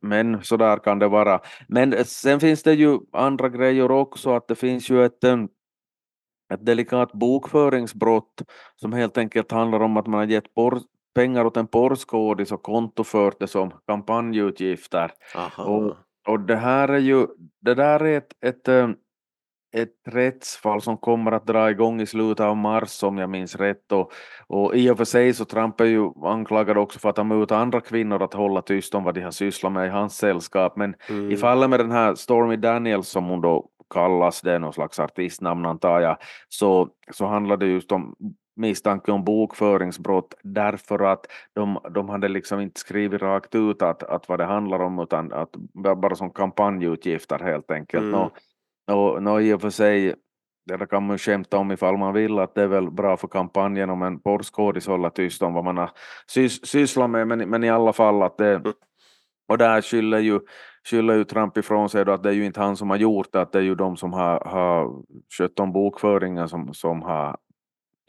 [0.00, 1.40] men, men så där kan det vara.
[1.68, 5.24] Men sen finns det ju andra grejer också, att det finns ju ett
[6.54, 8.42] ett delikat bokföringsbrott
[8.76, 10.54] som helt enkelt handlar om att man har gett
[11.14, 15.10] pengar åt en porrskådis och kontofört det som kampanjutgifter.
[15.56, 15.96] Och,
[16.28, 17.26] och det här är ju,
[17.60, 18.88] det där är ett, ett, eh,
[19.74, 23.92] ett rättsfall som kommer att dra igång i slutet av mars om jag minns rätt
[23.92, 24.12] och,
[24.46, 27.58] och i och för sig så Trump är ju anklagad också för att ha mutat
[27.58, 30.94] andra kvinnor att hålla tyst om vad de har sysslat med i hans sällskap men
[31.08, 31.30] mm.
[31.30, 35.00] i fallet med den här Stormy Daniels som hon då kallas, det är någon slags
[35.00, 36.16] artistnamn antar jag,
[36.48, 38.16] så, så handlar det just om
[38.56, 44.28] misstanke om bokföringsbrott därför att de, de hade liksom inte skrivit rakt ut att, att
[44.28, 48.04] vad det handlar om utan att bara som kampanjutgifter helt enkelt.
[48.04, 48.14] Mm.
[48.14, 48.32] Och,
[48.90, 50.14] och, och i och för sig
[50.64, 53.90] det kan man skämta om ifall man vill att det är väl bra för kampanjen
[53.90, 55.90] om en porrskådis håller tyst om vad man har
[56.26, 58.72] sys, sysslat med men, men i alla fall att det mm.
[59.48, 60.40] och där skyller ju,
[60.90, 63.32] skyller ju Trump ifrån sig då att det är ju inte han som har gjort
[63.32, 65.02] det, att det är ju de som har, har
[65.38, 67.36] skött om bokföringen som, som har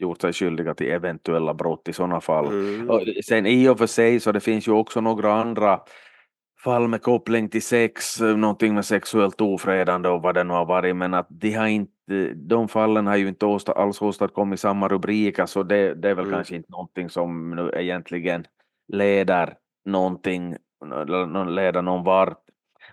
[0.04, 2.46] gjort sig skyldiga till eventuella brott i sådana fall.
[2.46, 2.90] Mm.
[2.90, 5.80] Och sen i och för sig så det finns ju också några andra
[6.64, 10.96] fall med koppling till sex, någonting med sexuellt ofredande och vad det nu har varit,
[10.96, 15.46] men att de, har inte, de fallen har ju inte åsta, alls åstadkommit samma rubriker,
[15.46, 16.36] så det, det är väl mm.
[16.36, 18.46] kanske inte någonting som nu egentligen
[18.92, 20.56] leder någonting,
[21.48, 22.38] leder någon vart,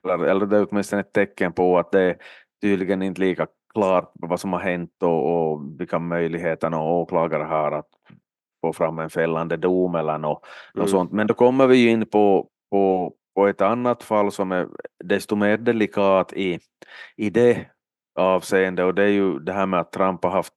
[0.04, 2.18] eller, eller det är åtminstone ett tecken på att det
[2.62, 7.72] tydligen inte lika klart vad som har hänt och, och vilka möjligheter någon åklagare har
[7.72, 7.88] att
[8.62, 10.88] få fram en fällande dom eller något, mm.
[10.88, 11.12] sånt.
[11.12, 14.68] Men då kommer vi in på, på, på ett annat fall som är
[15.04, 16.60] desto mer delikat i,
[17.16, 17.66] i det
[18.16, 20.54] avseende och det är ju det här med att Trump har haft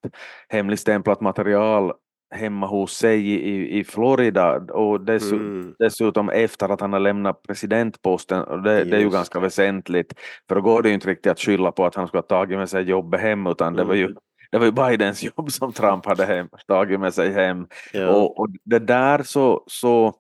[0.49, 1.93] hemligstämplat material
[2.31, 5.75] hemma hos sig i, i Florida och dess, mm.
[5.79, 8.43] dessutom efter att han har lämnat presidentposten.
[8.43, 10.15] Och det, det, är ju ganska väsentligt,
[10.49, 12.59] för då går det ju inte riktigt att skylla på att han skulle ha tagit
[12.59, 13.77] med sig jobbet hem, utan mm.
[13.77, 14.17] det var ju mm.
[14.51, 17.67] det var ju Bidens jobb som Trump hade hem, tagit med sig hem.
[17.93, 18.09] Ja.
[18.09, 20.15] Och, och, det där så, så,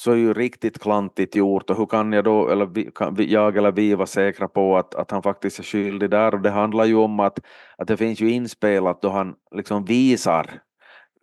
[0.00, 3.56] så är ju riktigt klantigt gjort och hur kan jag då, eller vi, kan jag
[3.56, 6.84] eller vi vara säkra på att, att han faktiskt är skyldig där och det handlar
[6.84, 7.38] ju om att,
[7.78, 10.60] att det finns ju inspelat då han liksom visar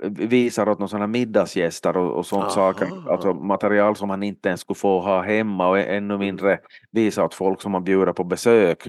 [0.09, 4.77] visar åt några middagsgäster och, och sånt saker, alltså material som man inte ens skulle
[4.77, 6.19] få ha hemma och ännu mm.
[6.19, 6.59] mindre
[6.91, 8.87] visa åt folk som man bjuder på besök.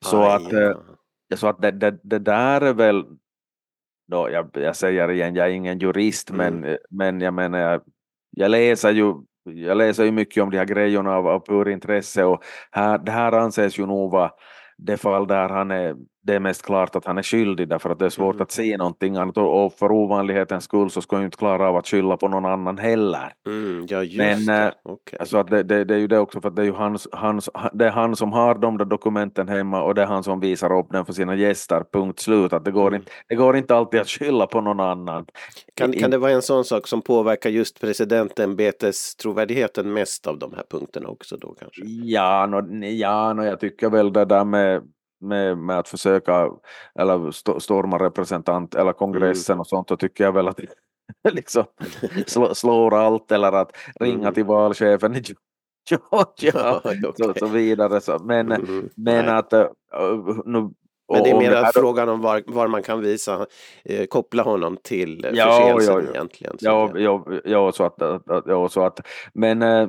[0.00, 0.60] Så Aj, att, ja.
[0.60, 0.76] Eh,
[1.36, 3.04] så att det, det, det, där är väl,
[4.08, 6.54] då, jag, jag säger igen, jag är ingen jurist, mm.
[6.54, 7.80] men, men jag menar, jag,
[8.30, 9.14] jag läser ju
[9.54, 13.12] jag läser ju mycket om de här grejerna av, av pur intresse och här, det
[13.12, 14.30] här anses ju nog vara
[14.76, 17.98] det fall där han är, det är mest klart att han är skyldig därför att
[17.98, 18.42] det är svårt mm.
[18.42, 21.86] att se någonting annat och för ovanlighetens skull så ska han inte klara av att
[21.86, 23.32] skylla på någon annan heller.
[23.46, 24.64] Mm, ja, Men det.
[24.64, 25.18] Eh, okay.
[25.18, 27.08] alltså att det, det, det, är ju det också för att det är ju hans,
[27.12, 30.40] hans, det är han som har de där dokumenten hemma och det är han som
[30.40, 32.52] visar upp den för sina gäster, punkt slut.
[32.52, 33.00] Att det, går mm.
[33.00, 35.26] inte, det går inte alltid att skylla på någon annan.
[35.74, 40.52] Kan, kan det vara en sån sak som påverkar just presidentämbetets trovärdigheten mest av de
[40.56, 41.82] här punkterna också då kanske?
[41.86, 44.82] Ja, no, ja no, jag tycker väl det där med
[45.20, 46.50] med, med, att försöka
[46.98, 49.60] eller st storma representant eller kongressen mm.
[49.60, 50.60] och sånt, då tycker jag väl att
[51.32, 51.64] liksom
[52.26, 54.34] slå, slår allt eller att ringa mm.
[54.34, 55.22] till valchefen i
[55.90, 56.74] Georgia
[57.28, 58.00] och så vidare.
[58.00, 58.88] Så, men mm.
[58.94, 59.68] men att uh,
[60.44, 60.70] nu
[61.12, 63.46] men det är mer det frågan om var, var, man kan visa,
[63.84, 66.56] eh, koppla honom till ja, förseelsen ja, egentligen.
[66.60, 67.94] Ja, ja, ja, så att,
[68.46, 69.00] ja, så att,
[69.32, 69.88] men eh,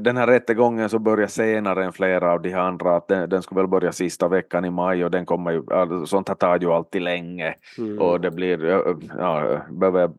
[0.00, 3.60] den här rättegången så börjar senare än flera av de andra, att den, den skulle
[3.60, 5.62] väl börja sista veckan i maj och den kommer ju,
[6.06, 7.98] sånt här tar ju alltid länge mm.
[7.98, 8.64] och det blir,
[9.18, 10.10] ja, behöver,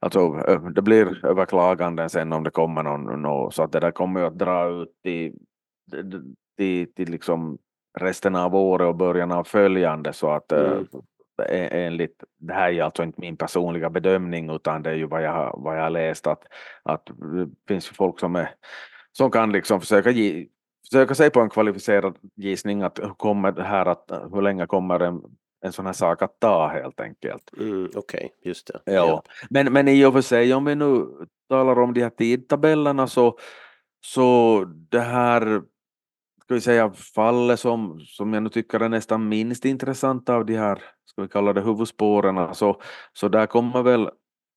[0.00, 0.32] alltså,
[0.74, 4.26] det blir överklaganden sen om det kommer någon, någon så att det där kommer ju
[4.26, 5.34] att dra ut till,
[6.56, 7.58] till, till liksom
[7.98, 10.86] resten av året och början av följande så att mm.
[11.48, 15.54] enligt, det här är alltså inte min personliga bedömning utan det är ju vad jag,
[15.58, 16.42] vad jag har läst att,
[16.82, 18.50] att det finns folk som är
[19.12, 20.46] som kan liksom försöka, ge,
[20.90, 25.00] försöka sig på en kvalificerad gissning att hur, kommer det här att, hur länge kommer
[25.00, 25.22] en,
[25.64, 27.50] en sån här sak att ta helt enkelt.
[27.58, 28.80] Mm, Okej, okay, just det.
[28.84, 28.92] Ja.
[28.92, 29.22] ja.
[29.50, 31.06] Men, men i och för sig om vi nu
[31.48, 33.38] talar om de här tidtabellerna så,
[34.00, 35.62] så det här
[36.48, 40.56] ska vi säga fallet som, som jag nu tycker är nästan minst intressant av de
[40.56, 42.80] här, ska vi kalla det huvudspåren, så,
[43.12, 44.10] så där kommer väl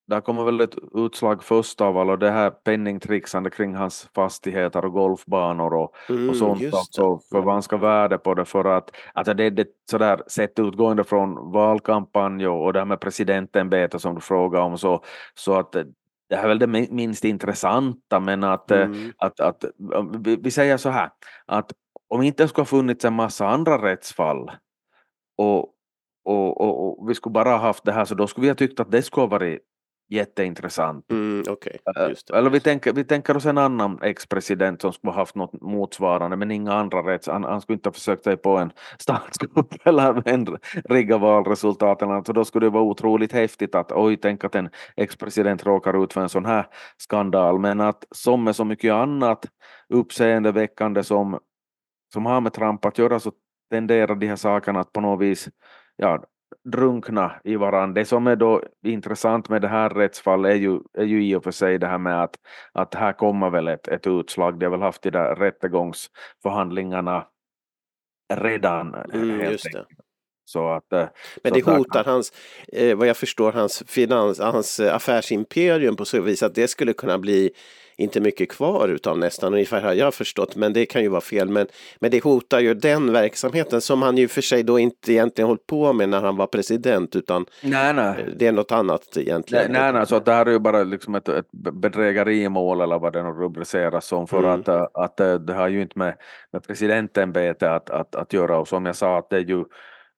[0.07, 4.93] där kommer väl ett utslag först av alla det här penningtrixande kring hans fastigheter och
[4.93, 8.45] golfbanor och, mm, och sånt alltså för ganska värde på det.
[8.45, 14.01] För att alltså det, det sådär sett utgående från valkampanj och, det här med presidentämbetet
[14.01, 15.71] som du frågar om så, så att
[16.29, 18.19] det här är väl det minst intressanta.
[18.19, 19.11] Men att, mm.
[19.17, 21.09] att, att, att vi säger så här
[21.45, 21.71] att
[22.07, 24.51] om inte skulle ha funnits en massa andra rättsfall
[25.37, 25.57] och,
[26.25, 28.79] och, och, och, vi skulle bara haft det här så då skulle vi ha tyckt
[28.79, 29.59] att det skulle ha varit
[30.11, 31.11] jätteintressant.
[31.11, 31.73] Mm, okay.
[32.33, 36.37] Eller vi tänker, vi tänker oss en annan ex-president som skulle ha haft något motsvarande
[36.37, 37.27] men inga andra rätt.
[37.27, 40.57] Han, han skulle inte ha försökt sig på en statskupp eller en
[40.89, 42.25] rigga valresultaten.
[42.25, 46.13] Så då skulle det vara otroligt häftigt att oj, tänk att en ex-president råkar ut
[46.13, 47.59] för en sån här skandal.
[47.59, 49.45] Men att som med så mycket annat
[49.89, 51.39] uppseendeväckande som,
[52.13, 53.31] som har med Trump att göra så
[53.71, 55.49] tenderar de här sakerna att på något vis
[55.95, 56.23] ja,
[56.71, 58.01] drunkna i varandra.
[58.01, 61.43] Det som är då intressant med det här rättsfallet är ju, är ju i och
[61.43, 62.35] för sig det här med att,
[62.71, 64.59] att här kommer väl ett, ett utslag.
[64.59, 67.27] De har väl haft de där rättegångsförhandlingarna
[68.33, 68.95] redan.
[69.13, 69.85] Mm, just det.
[70.45, 71.07] Så att, eh,
[71.43, 72.13] Men det hotar kan...
[72.13, 72.33] hans,
[72.67, 77.17] eh, vad jag förstår, hans, finans, hans affärsimperium på så vis att det skulle kunna
[77.17, 77.51] bli
[78.01, 81.49] inte mycket kvar utav nästan, ungefär har jag förstått, men det kan ju vara fel.
[81.49, 81.67] Men,
[81.99, 85.67] men det hotar ju den verksamheten som han ju för sig då inte egentligen hållit
[85.67, 88.25] på med när han var president, utan nej, nej.
[88.37, 89.71] Det är något annat egentligen.
[89.71, 93.13] Nej, nej, nej så det här är ju bara liksom ett, ett bedrägerimål eller vad
[93.13, 94.59] det nu rubriceras som, för mm.
[94.59, 96.15] att, eh, att eh, det har ju inte med,
[96.53, 99.63] med presidentämbetet att, att, att göra, och som jag sa, att det är ju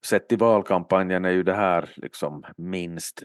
[0.05, 3.23] sett i valkampanjen är ju det här liksom minst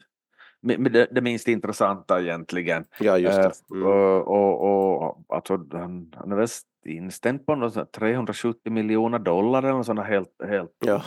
[0.62, 2.84] det, det minst intressanta egentligen.
[3.00, 3.76] Ja, just det.
[3.76, 3.86] Eh, mm.
[3.86, 6.48] Och, och, och alltså, han, han är väl
[6.84, 11.02] inställd på 370 miljoner dollar eller sån helt, helt ja.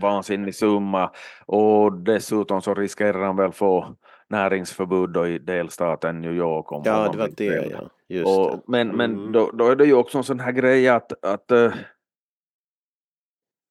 [0.00, 1.10] vansinnig summa.
[1.46, 3.96] Och dessutom så riskerar han väl få
[4.28, 6.72] näringsförbud i delstaten New York.
[6.72, 7.90] Om ja, det var det, ja.
[8.08, 8.62] Just och, det.
[8.66, 8.96] Men, mm.
[8.96, 11.72] men då, då, är det ju också en sån här grej att, att uh,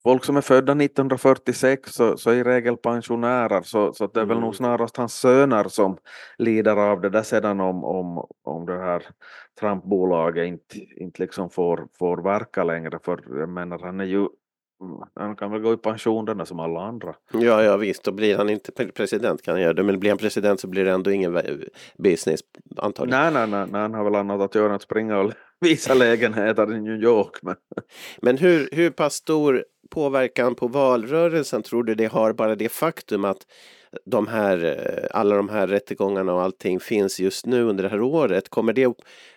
[0.04, 4.26] folk som är födda 1946 så, så är i regel pensionärer så, så det är
[4.26, 4.54] väl nog mm.
[4.54, 5.98] snarast hans söner som
[6.38, 9.04] lider av det där sedan om, om, om det här
[9.60, 14.28] Trump-bolaget inte, inte liksom får, får verka längre för jag menar han är ju
[15.16, 17.16] han kan väl gå i pension den som alla andra.
[17.34, 19.84] Ja, ja visst, då blir han inte president kan han göra det.
[19.84, 21.40] Men blir han president så blir det ändå ingen
[21.98, 22.42] business
[22.78, 23.34] antagligen.
[23.34, 25.94] Nej, nej, nej, nej han har väl annat att göra än att springa och visa
[25.94, 27.40] lägenheter i New York.
[27.42, 27.56] Men,
[28.22, 33.26] men hur, hur pass stor påverkan på valrörelsen tror du det har bara det faktum
[33.26, 33.38] att
[34.06, 38.02] de här, eh, alla de här rättegångarna och allting finns just nu under det här
[38.02, 38.50] året?
[38.50, 38.94] Kommer det,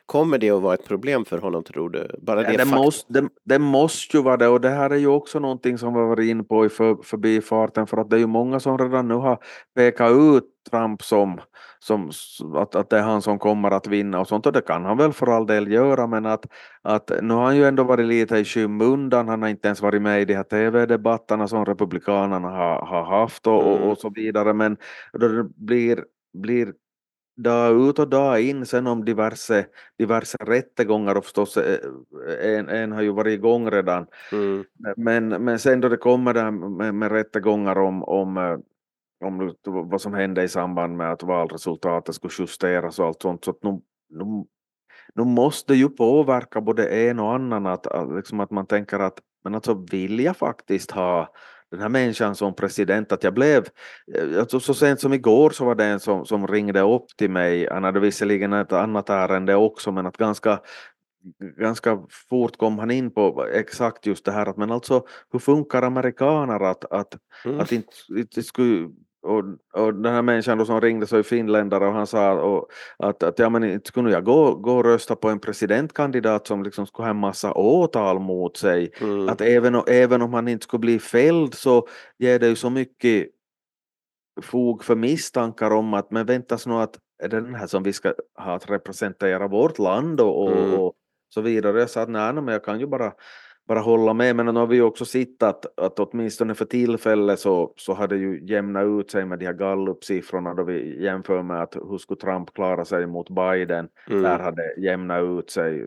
[0.07, 2.11] kommer det att vara ett problem för honom tror du?
[2.19, 4.97] Bara det, ja, det, måste, det, det, måste ju vara det och det här är
[4.97, 8.21] ju också någonting som vi varit in på i för, förbifarten för att det är
[8.21, 9.39] ju många som redan nu har
[9.75, 11.41] pekat ut Trump som,
[11.79, 12.11] som
[12.55, 14.47] att, att det är han som kommer att vinna och sånt.
[14.47, 16.47] Och det kan han väl för all del göra men att,
[16.83, 20.03] att nu har han ju ändå varit lite i skymundan, han har inte ens varit
[20.03, 24.53] med i de här tv-debatterna som republikanerna har, har haft och, och, och så vidare.
[24.53, 24.77] Men
[25.13, 26.73] då det blir, blir
[27.37, 28.67] dag ut och dag in.
[28.67, 29.67] Sen om diverse,
[29.99, 31.79] diverse rättegångar och förstås eh,
[32.43, 34.07] en, en har ju varit igång redan.
[34.33, 34.65] Mm.
[34.97, 38.59] Men, men sen då det kommer där med, med rättegångar om, om, eh,
[39.25, 43.51] om vad som hände i samband med att valresultatet skulle justeras och allt sånt så
[43.51, 44.45] att nu, nu,
[45.15, 49.19] nu måste ju påverka både en och annan att, att, liksom att man tänker att
[49.45, 51.33] men alltså vill jag faktiskt ha
[51.71, 53.69] den här människan som president att jag blev,
[54.15, 57.31] eh, alltså så sent som igår så var det en som, som ringde upp till
[57.31, 60.61] mig, han hade visserligen ett annat ärende också men att ganska
[61.59, 61.99] ganska
[62.29, 66.61] fort kom han in på exakt just det här att men alltså hur funkar amerikaner
[66.61, 67.61] att, att, mm.
[67.61, 68.89] att inte, inte skulle
[69.27, 72.69] och, och den här människan då som ringde så är finländare och han sa och,
[72.99, 76.63] att, att ja, men inte skulle jag gå, gå och rösta på en presidentkandidat som
[76.63, 78.93] liksom skulle ha en massa åtal mot sig.
[79.01, 79.29] Mm.
[79.29, 83.27] Att även, även om han inte skulle bli fälld så ger det ju så mycket
[84.43, 87.93] fog för misstankar om att men väntas nu att är det den här som vi
[87.93, 90.75] ska ha att representera vårt land och, och, mm.
[90.75, 90.95] och
[91.35, 91.81] så vidare.
[91.81, 93.13] Jag sa att nej, men jag kan ju bara
[93.67, 97.73] bara hålla med, men nu har vi också sett att, att åtminstone för tillfället så,
[97.77, 101.63] så har det ju jämnat ut sig med de här gallup-siffrorna då vi jämför med
[101.63, 104.23] att hur skulle Trump klara sig mot Biden, mm.
[104.23, 105.87] där hade jämnat ut sig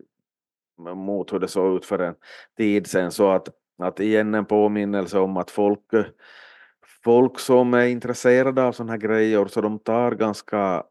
[0.96, 2.16] mot hur det såg ut för en
[2.58, 5.80] tid sedan, så att, att igen en påminnelse om att folk
[7.04, 10.84] folk som är intresserade av sådana här grejer så de tar ganska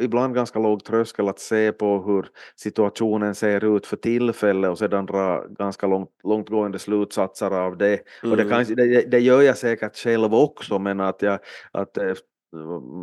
[0.00, 5.06] ibland ganska låg tröskel att se på hur situationen ser ut för tillfället och sedan
[5.06, 8.00] dra ganska långt, långtgående slutsatser av det.
[8.22, 8.30] Mm.
[8.30, 8.64] Och det, mm.
[8.64, 11.38] kan, det, det, gör jag säkert själv också men att jag,
[11.72, 12.14] att, eh,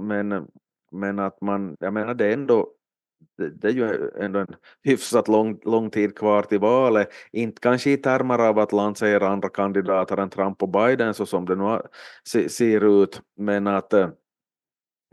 [0.08, 0.48] men,
[0.92, 2.68] men att man, jag menar det är ändå
[3.38, 7.10] det, det är ju ändå en hyfsat lång, lång tid kvar till valet.
[7.32, 11.46] Inte kanske i termer av att lansera andra kandidater än Trump och Biden så som
[11.46, 11.82] det nu
[12.50, 14.10] ser ut, men att eh,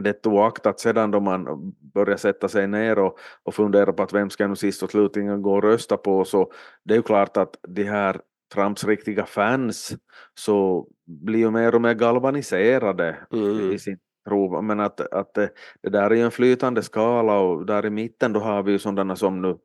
[0.00, 4.30] det oaktat sedan då man börjar sätta sig ner och, och fundera på att vem
[4.30, 6.52] ska nu sist och slutligen gå och rösta på så
[6.84, 8.20] det är ju klart att de här
[8.54, 9.96] Trumps riktiga fans
[10.34, 13.72] så blir ju mer och mer galvaniserade mm.
[13.72, 14.62] i sin tro.
[14.62, 15.50] Men att, att det,
[15.82, 18.78] det, där är ju en flytande skala och där i mitten då har vi ju
[18.78, 19.56] sådana som nu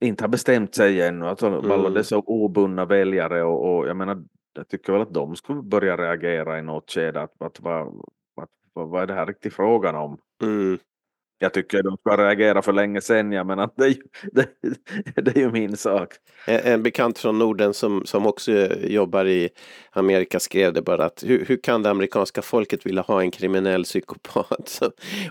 [0.00, 1.70] inte har bestämt sig ännu, alltså mm.
[1.70, 5.96] alla dessa obundna väljare och, och jag menar jag tycker väl att de skulle börja
[5.96, 8.04] reagera i något skede att, att vad,
[8.74, 10.18] vad är det här riktigt frågan om?
[10.42, 10.78] Mm.
[11.38, 13.96] Jag tycker de ska reagera för länge sedan, ja, men att det,
[14.32, 14.48] det,
[15.22, 16.08] det är ju min sak.
[16.46, 19.48] En, en, bekant från Norden som, som också jobbar i
[19.90, 23.84] Amerika skrev det bara att hur, hur kan det amerikanska folket vilja ha en kriminell
[23.84, 24.80] psykopat?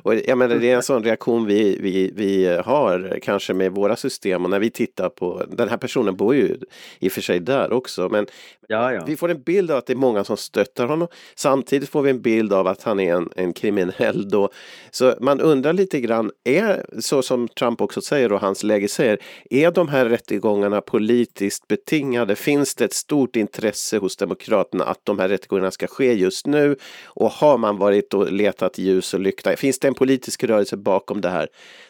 [0.03, 3.95] Och jag menar, det är en sån reaktion vi, vi, vi har kanske med våra
[3.95, 6.57] system och när vi tittar på den här personen bor ju
[6.99, 8.27] i och för sig där också men
[8.67, 9.03] ja, ja.
[9.07, 11.07] vi får en bild av att det är många som stöttar honom.
[11.35, 14.49] Samtidigt får vi en bild av att han är en, en kriminell då.
[14.91, 19.19] Så man undrar lite grann, är så som Trump också säger och hans läge säger,
[19.49, 22.35] är de här rättegångarna politiskt betingade?
[22.35, 26.75] Finns det ett stort intresse hos Demokraterna att de här rättegångarna ska ske just nu?
[27.05, 29.55] Och har man varit och letat ljus och lykta?
[29.55, 31.47] Finns det en politisk rörelse bakom det här,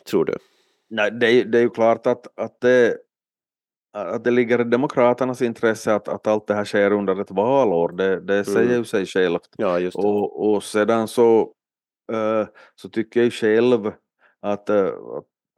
[0.09, 0.37] tror du?
[0.89, 2.97] Nej, det är, det är ju klart att, att det
[3.97, 7.91] att det ligger i Demokraternas intresse att, att allt det här sker under ett valår,
[7.91, 8.77] det, det säger mm.
[8.77, 9.49] ju sig självt.
[9.57, 9.79] Ja.
[9.93, 11.51] Och, och sedan så
[12.75, 13.91] så tycker jag själv
[14.39, 14.69] att,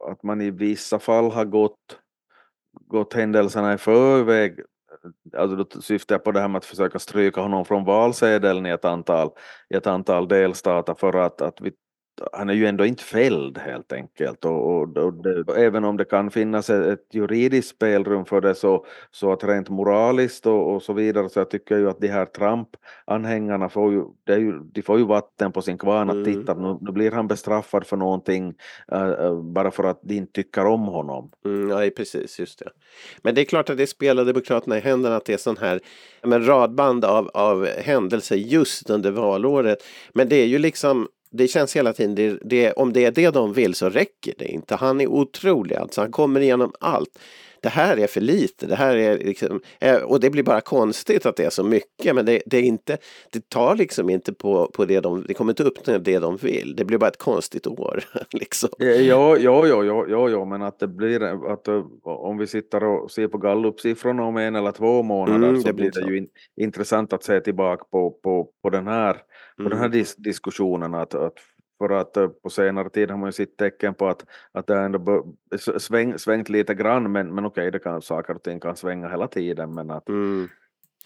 [0.04, 2.00] att man i vissa fall har gått,
[2.86, 4.60] gått händelserna i förväg.
[5.36, 8.70] Alltså då syftar jag på det här med att försöka stryka honom från valsedeln i
[8.70, 9.30] ett antal,
[9.68, 11.72] i ett antal delstater för att, att vi
[12.32, 16.04] han är ju ändå inte fälld helt enkelt och, och, och det, även om det
[16.04, 20.82] kan finnas ett, ett juridiskt spelrum för det så, så att rent moraliskt och, och
[20.82, 24.98] så vidare så jag tycker ju att de här Trump-anhängarna får ju, ju, de får
[24.98, 26.24] ju vatten på sin kvarn att mm.
[26.24, 28.54] titta nu, nu blir han bestraffad för någonting
[28.92, 31.30] uh, bara för att de inte tycker om honom.
[31.44, 32.70] Mm, ja, precis, just det.
[33.22, 35.80] Men det är klart att det spelar Demokraterna i händerna att det är sån här
[36.22, 39.78] men radband av, av händelser just under valåret.
[40.12, 43.30] Men det är ju liksom det känns hela tiden, det, det, om det är det
[43.30, 44.74] de vill så räcker det inte.
[44.74, 47.18] Han är otrolig alltså, han kommer igenom allt.
[47.66, 51.26] Det här är för lite, det här är liksom, eh, och det blir bara konstigt
[51.26, 52.98] att det är så mycket men det, det är inte,
[53.32, 56.36] det tar liksom inte på, på det de, det kommer inte upp till det de
[56.36, 56.76] vill.
[56.76, 58.04] Det blir bara ett konstigt år.
[58.32, 58.68] liksom.
[58.78, 62.84] Ja, ja, ja, ja, ja, ja, men att det blir, att eh, om vi sitter
[62.84, 66.28] och ser på gallup-siffrorna om en eller två månader mm, så blir det ju in,
[66.56, 69.16] intressant att se tillbaka på, på, på den här
[69.56, 69.98] på den här mm.
[69.98, 71.34] dis diskussionen att, att
[71.78, 74.78] för att uh, på senare tid har man ju sett tecken på att, att det
[74.78, 75.26] ändå
[75.78, 79.28] sväng, svängt lite grann, men, men okej, det kan, saker och ting kan svänga hela
[79.28, 79.74] tiden.
[79.74, 80.48] Men, att, mm.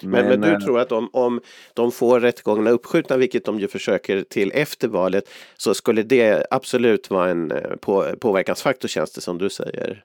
[0.03, 1.41] men, men, men, du tror att om, om
[1.75, 5.25] de får rättegångarna uppskjutna, vilket de ju försöker till efter valet,
[5.57, 10.05] så skulle det absolut vara en på, påverkansfaktor känns det som du säger?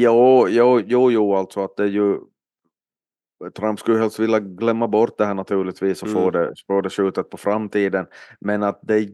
[0.00, 2.18] Jo, jo, jo, jo, alltså att det är ju
[3.56, 6.22] Trump skulle helst vilja glömma bort det här naturligtvis och mm.
[6.22, 8.06] få, det, få det skjutet på framtiden.
[8.40, 9.08] Men att det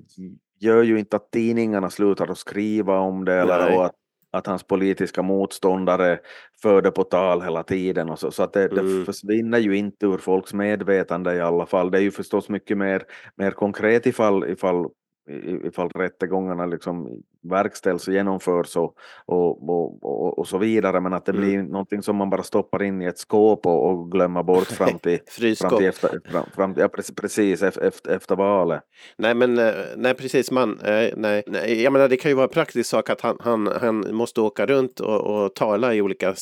[0.60, 3.94] gör ju inte att tidningarna slutar att skriva om det eller att,
[4.30, 6.18] att hans politiska motståndare
[6.62, 8.10] för det på tal hela tiden.
[8.10, 8.98] Och så så att det, mm.
[8.98, 11.90] det försvinner ju inte ur folks medvetande i alla fall.
[11.90, 13.02] Det är ju förstås mycket mer,
[13.36, 14.88] mer konkret ifall, ifall
[15.64, 18.94] ifall rättegångarna liksom verkställs och genomförs och,
[19.26, 19.68] och,
[20.02, 21.66] och, och, så vidare men att det blir mm.
[21.66, 25.18] någonting som man bara stoppar in i ett skåp och, och glömmer bort fram till,
[25.56, 28.80] fram till, efter, fram, fram, ja, precis efter, efter valet.
[29.16, 32.46] Nej men eh, nej precis man, eh, nej, nej, jag menar det kan ju vara
[32.46, 36.34] en praktisk sak att han, han, han måste åka runt och, och tala i olika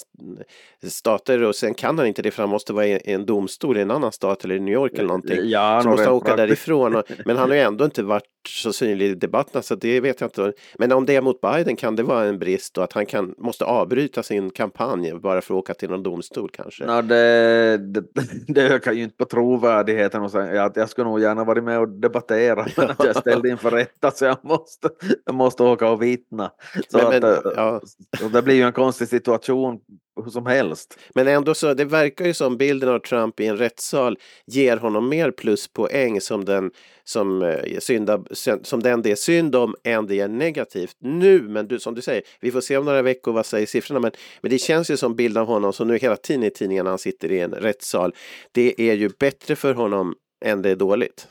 [0.87, 3.81] stater och sen kan han inte det för han måste vara i en domstol i
[3.81, 5.39] en annan stat eller i New York eller någonting.
[5.43, 8.73] Ja, så måste han åka därifrån och, men han har ju ändå inte varit så
[8.73, 10.53] synlig i debatten så det vet jag inte.
[10.79, 13.35] Men om det är mot Biden kan det vara en brist och att han kan,
[13.39, 16.87] måste avbryta sin kampanj bara för att åka till någon domstol kanske?
[16.87, 18.05] No, det, det,
[18.47, 21.79] det ökar ju inte på trovärdigheten och säga jag, jag skulle nog gärna varit med
[21.79, 24.89] och debattera men att jag ställde inför rätta så jag måste,
[25.25, 26.51] jag måste åka och vittna.
[26.89, 27.81] Så men, att, men, ja.
[28.19, 29.81] så det blir ju en konstig situation
[30.25, 30.99] hur som helst.
[31.15, 35.09] Men ändå så, det verkar ju som bilden av Trump i en rättssal ger honom
[35.09, 36.71] mer pluspoäng som den
[37.05, 38.25] som, eh, synda,
[38.63, 41.43] som den det är synd om än det är negativt nu.
[41.43, 44.01] Men du, som du säger, vi får se om några veckor vad säger siffrorna.
[44.01, 44.11] Men,
[44.41, 46.99] men det känns ju som bild av honom som nu hela tiden i tidningarna han
[46.99, 48.15] sitter i en rättssal.
[48.53, 51.29] Det är ju bättre för honom än det är dåligt.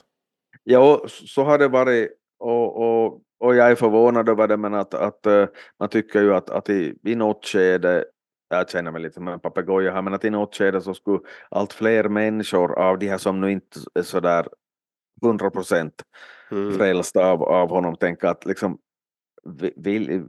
[0.63, 2.09] Ja, så har det varit.
[2.39, 5.45] Och, och, och jag är förvånad över det, men att, att uh,
[5.79, 8.05] man tycker ju att, att i, i något skede
[8.51, 11.19] jag känner mig lite som en papegoja här, men att i något skede så skulle
[11.49, 14.47] allt fler människor av de här som nu inte är sådär
[15.23, 16.03] 100 procent
[16.51, 16.77] mm.
[16.77, 18.77] frälsta av, av honom tänka att liksom
[19.75, 20.23] vill,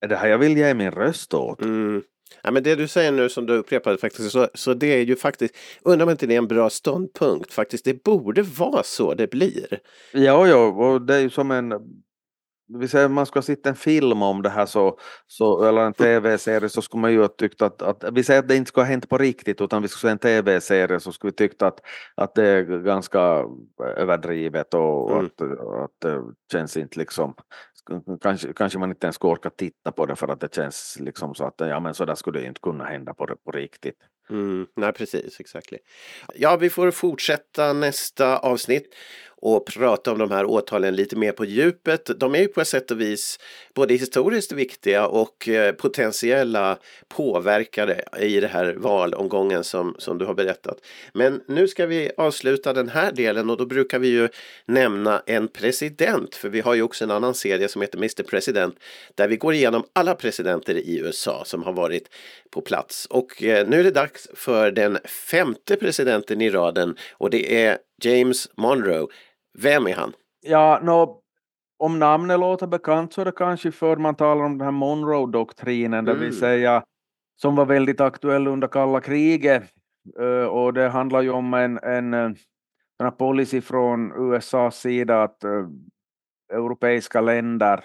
[0.00, 1.60] är det här jag vill ge min röst åt?
[1.60, 2.02] Mm.
[2.42, 5.16] Ja, men det du säger nu som du upprepade faktiskt, så, så det är ju
[5.16, 7.84] faktiskt, undrar om inte det är en bra ståndpunkt faktiskt.
[7.84, 9.80] Det borde vara så det blir.
[10.12, 11.72] Ja, ja, och det är ju som en
[12.68, 16.68] vi säger man ska sitta en film om det här så, så, eller en tv-serie
[16.68, 18.88] så skulle man ju ha tyckt att, att, vi säger att det inte ska ha
[18.88, 21.80] hänt på riktigt utan vi skulle se en tv-serie så skulle vi tyckt att,
[22.14, 23.44] att det är ganska
[23.96, 25.26] överdrivet och, mm.
[25.26, 25.40] att,
[25.84, 27.34] att det känns inte liksom
[28.20, 31.34] kanske, kanske man inte ens ska orka titta på det för att det känns liksom
[31.34, 33.98] så att ja men så där skulle det inte kunna hända på, på riktigt.
[34.30, 35.72] Mm, nej precis, exakt.
[36.34, 38.94] Ja, vi får fortsätta nästa avsnitt
[39.44, 42.10] och prata om de här åtalen lite mer på djupet.
[42.20, 43.38] De är ju på ett sätt och vis
[43.74, 46.78] både historiskt viktiga och eh, potentiella
[47.08, 50.78] påverkare i det här valomgången som, som du har berättat.
[51.12, 54.28] Men nu ska vi avsluta den här delen och då brukar vi ju
[54.66, 58.78] nämna en president, för vi har ju också en annan serie som heter Mr President
[59.14, 62.08] där vi går igenom alla presidenter i USA som har varit
[62.50, 63.06] på plats.
[63.06, 67.78] Och eh, nu är det dags för den femte presidenten i raden och det är
[68.02, 69.06] James Monroe.
[69.62, 70.12] Vem är han?
[70.40, 71.20] Ja, no,
[71.78, 75.98] om namnet låter bekant så är det kanske för man talar om den här Monroe-doktrinen,
[75.98, 76.04] mm.
[76.04, 76.40] det vill mm.
[76.40, 76.84] säga
[77.36, 79.62] som var väldigt aktuell under kalla kriget.
[80.50, 82.36] Och det handlar ju om en, en, en
[83.18, 85.68] policy från USAs sida att uh,
[86.52, 87.84] europeiska länder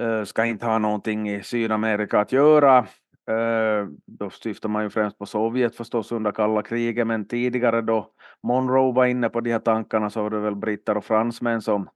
[0.00, 2.86] uh, ska inte ha någonting i Sydamerika att göra.
[3.30, 8.12] Eh, då syftar man ju främst på Sovjet förstås under kalla kriget, men tidigare då
[8.42, 11.88] Monroe var inne på de här tankarna så var det väl britter och fransmän som,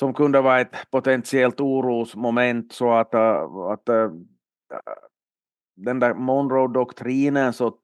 [0.00, 3.42] som kunde vara ett potentiellt orosmoment så att, eh,
[3.72, 4.10] att eh,
[5.76, 7.74] den där Monroe-doktrinen så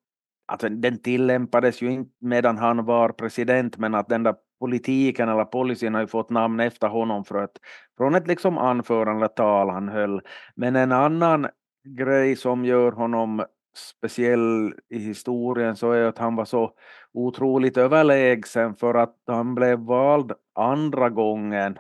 [0.46, 5.44] alltså, den tillämpades ju inte medan han var president men att den där politiken eller
[5.44, 7.56] policyn har ju fått namn efter honom för att,
[7.96, 10.20] från ett liksom anförande tal han höll.
[10.54, 11.48] Men en annan
[11.84, 13.44] grej som gör honom
[13.76, 16.72] speciell i historien så är att han var så
[17.12, 21.78] otroligt överlägsen för att han blev vald andra gången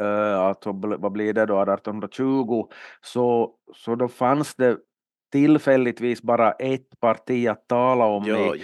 [0.00, 2.68] Uh, alltså, vad blir det då, 1820,
[3.00, 4.78] så, så då fanns det
[5.32, 8.54] tillfälligtvis bara ett parti att tala om ja,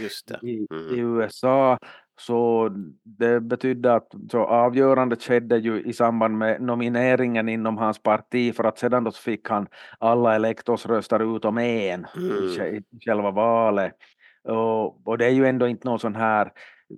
[0.42, 0.94] i, mm.
[0.94, 1.78] i, USA.
[2.18, 2.68] Så
[3.02, 8.64] det betydde att så avgörandet skedde ju i samband med nomineringen inom hans parti för
[8.64, 12.76] att sedan då fick han alla elektorsröster utom en mm.
[12.76, 13.92] i själva valet.
[14.44, 16.52] Och, och, det är ju ändå inte någon sån här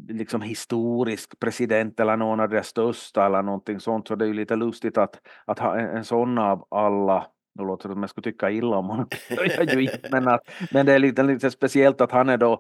[0.09, 4.35] liksom historisk president eller någon av de största eller någonting sånt, så det är ju
[4.35, 7.27] lite lustigt att, att ha en, en sån av alla
[7.59, 9.07] nu låter det som jag skulle tycka illa om honom,
[10.11, 10.41] men, att,
[10.73, 12.53] men det är lite, lite speciellt att han är då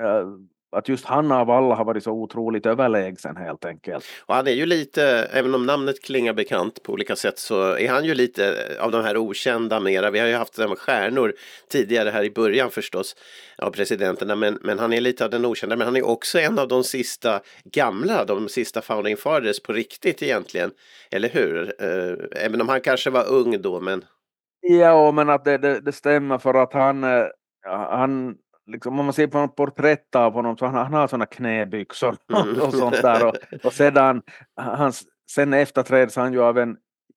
[0.00, 0.38] uh,
[0.72, 4.04] att just han av alla har varit så otroligt överlägsen helt enkelt.
[4.26, 7.88] Och han är ju lite, även om namnet klingar bekant på olika sätt så är
[7.88, 10.10] han ju lite av de här okända mera.
[10.10, 11.32] Vi har ju haft med stjärnor
[11.68, 13.16] tidigare här i början förstås
[13.58, 16.58] av presidenterna men, men han är lite av den okända men han är också en
[16.58, 20.70] av de sista gamla, de sista founding fathers på riktigt egentligen.
[21.10, 21.74] Eller hur?
[21.78, 24.04] Eh, även om han kanske var ung då men
[24.64, 27.26] Ja, men att det, det, det stämmer för att han, eh,
[27.90, 28.36] han
[28.66, 32.16] liksom, om man ser på något porträtt av honom så han, han har sådana knäbyxor
[32.42, 32.60] mm.
[32.60, 33.34] och sånt där och,
[33.64, 34.22] och sedan,
[34.56, 36.76] hans, sen efterträds han ju av en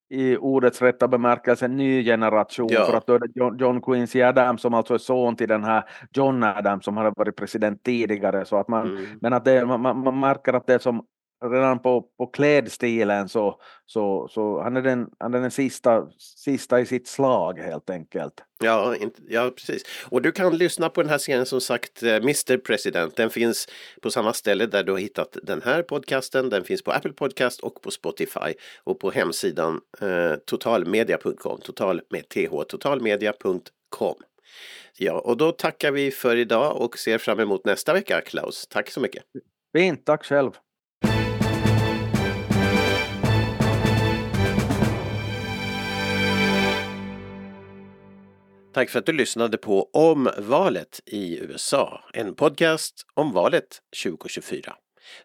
[0.09, 2.85] i ordets rätta bemärkelse ny generation ja.
[2.85, 5.63] för att då är det John, John Quincy Adams som alltså är son till den
[5.63, 5.83] här
[6.13, 9.05] John Adams som hade varit president tidigare så att man, mm.
[9.21, 11.05] men att det, man, man märker att det är som
[11.43, 16.79] redan på, på klädstilen så, så, så han är den, han är den sista, sista
[16.79, 18.33] i sitt slag helt enkelt.
[18.63, 18.95] Ja,
[19.27, 19.83] ja, precis.
[20.09, 23.15] Och du kan lyssna på den här serien som sagt, eh, Mr President.
[23.15, 23.67] Den finns
[24.01, 26.49] på samma ställe där du har hittat den här podcasten.
[26.49, 32.29] Den finns på Apple Podcast och på Spotify och på hemsidan eh, totalmedia.com, total med
[32.29, 34.15] th, totalmedia.com.
[34.97, 38.67] Ja, och då tackar vi för idag och ser fram emot nästa vecka, Klaus.
[38.67, 39.23] Tack så mycket.
[39.73, 40.51] Fint, tack själv.
[48.75, 53.67] Tack för att du lyssnade på Om valet i USA, en podcast om valet
[54.03, 54.73] 2024.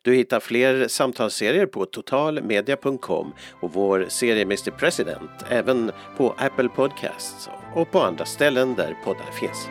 [0.03, 3.33] Du hittar fler samtalsserier på totalmedia.com
[3.63, 9.31] och vår serie Mr President även på Apple Podcasts och på andra ställen där poddar
[9.41, 9.69] finns.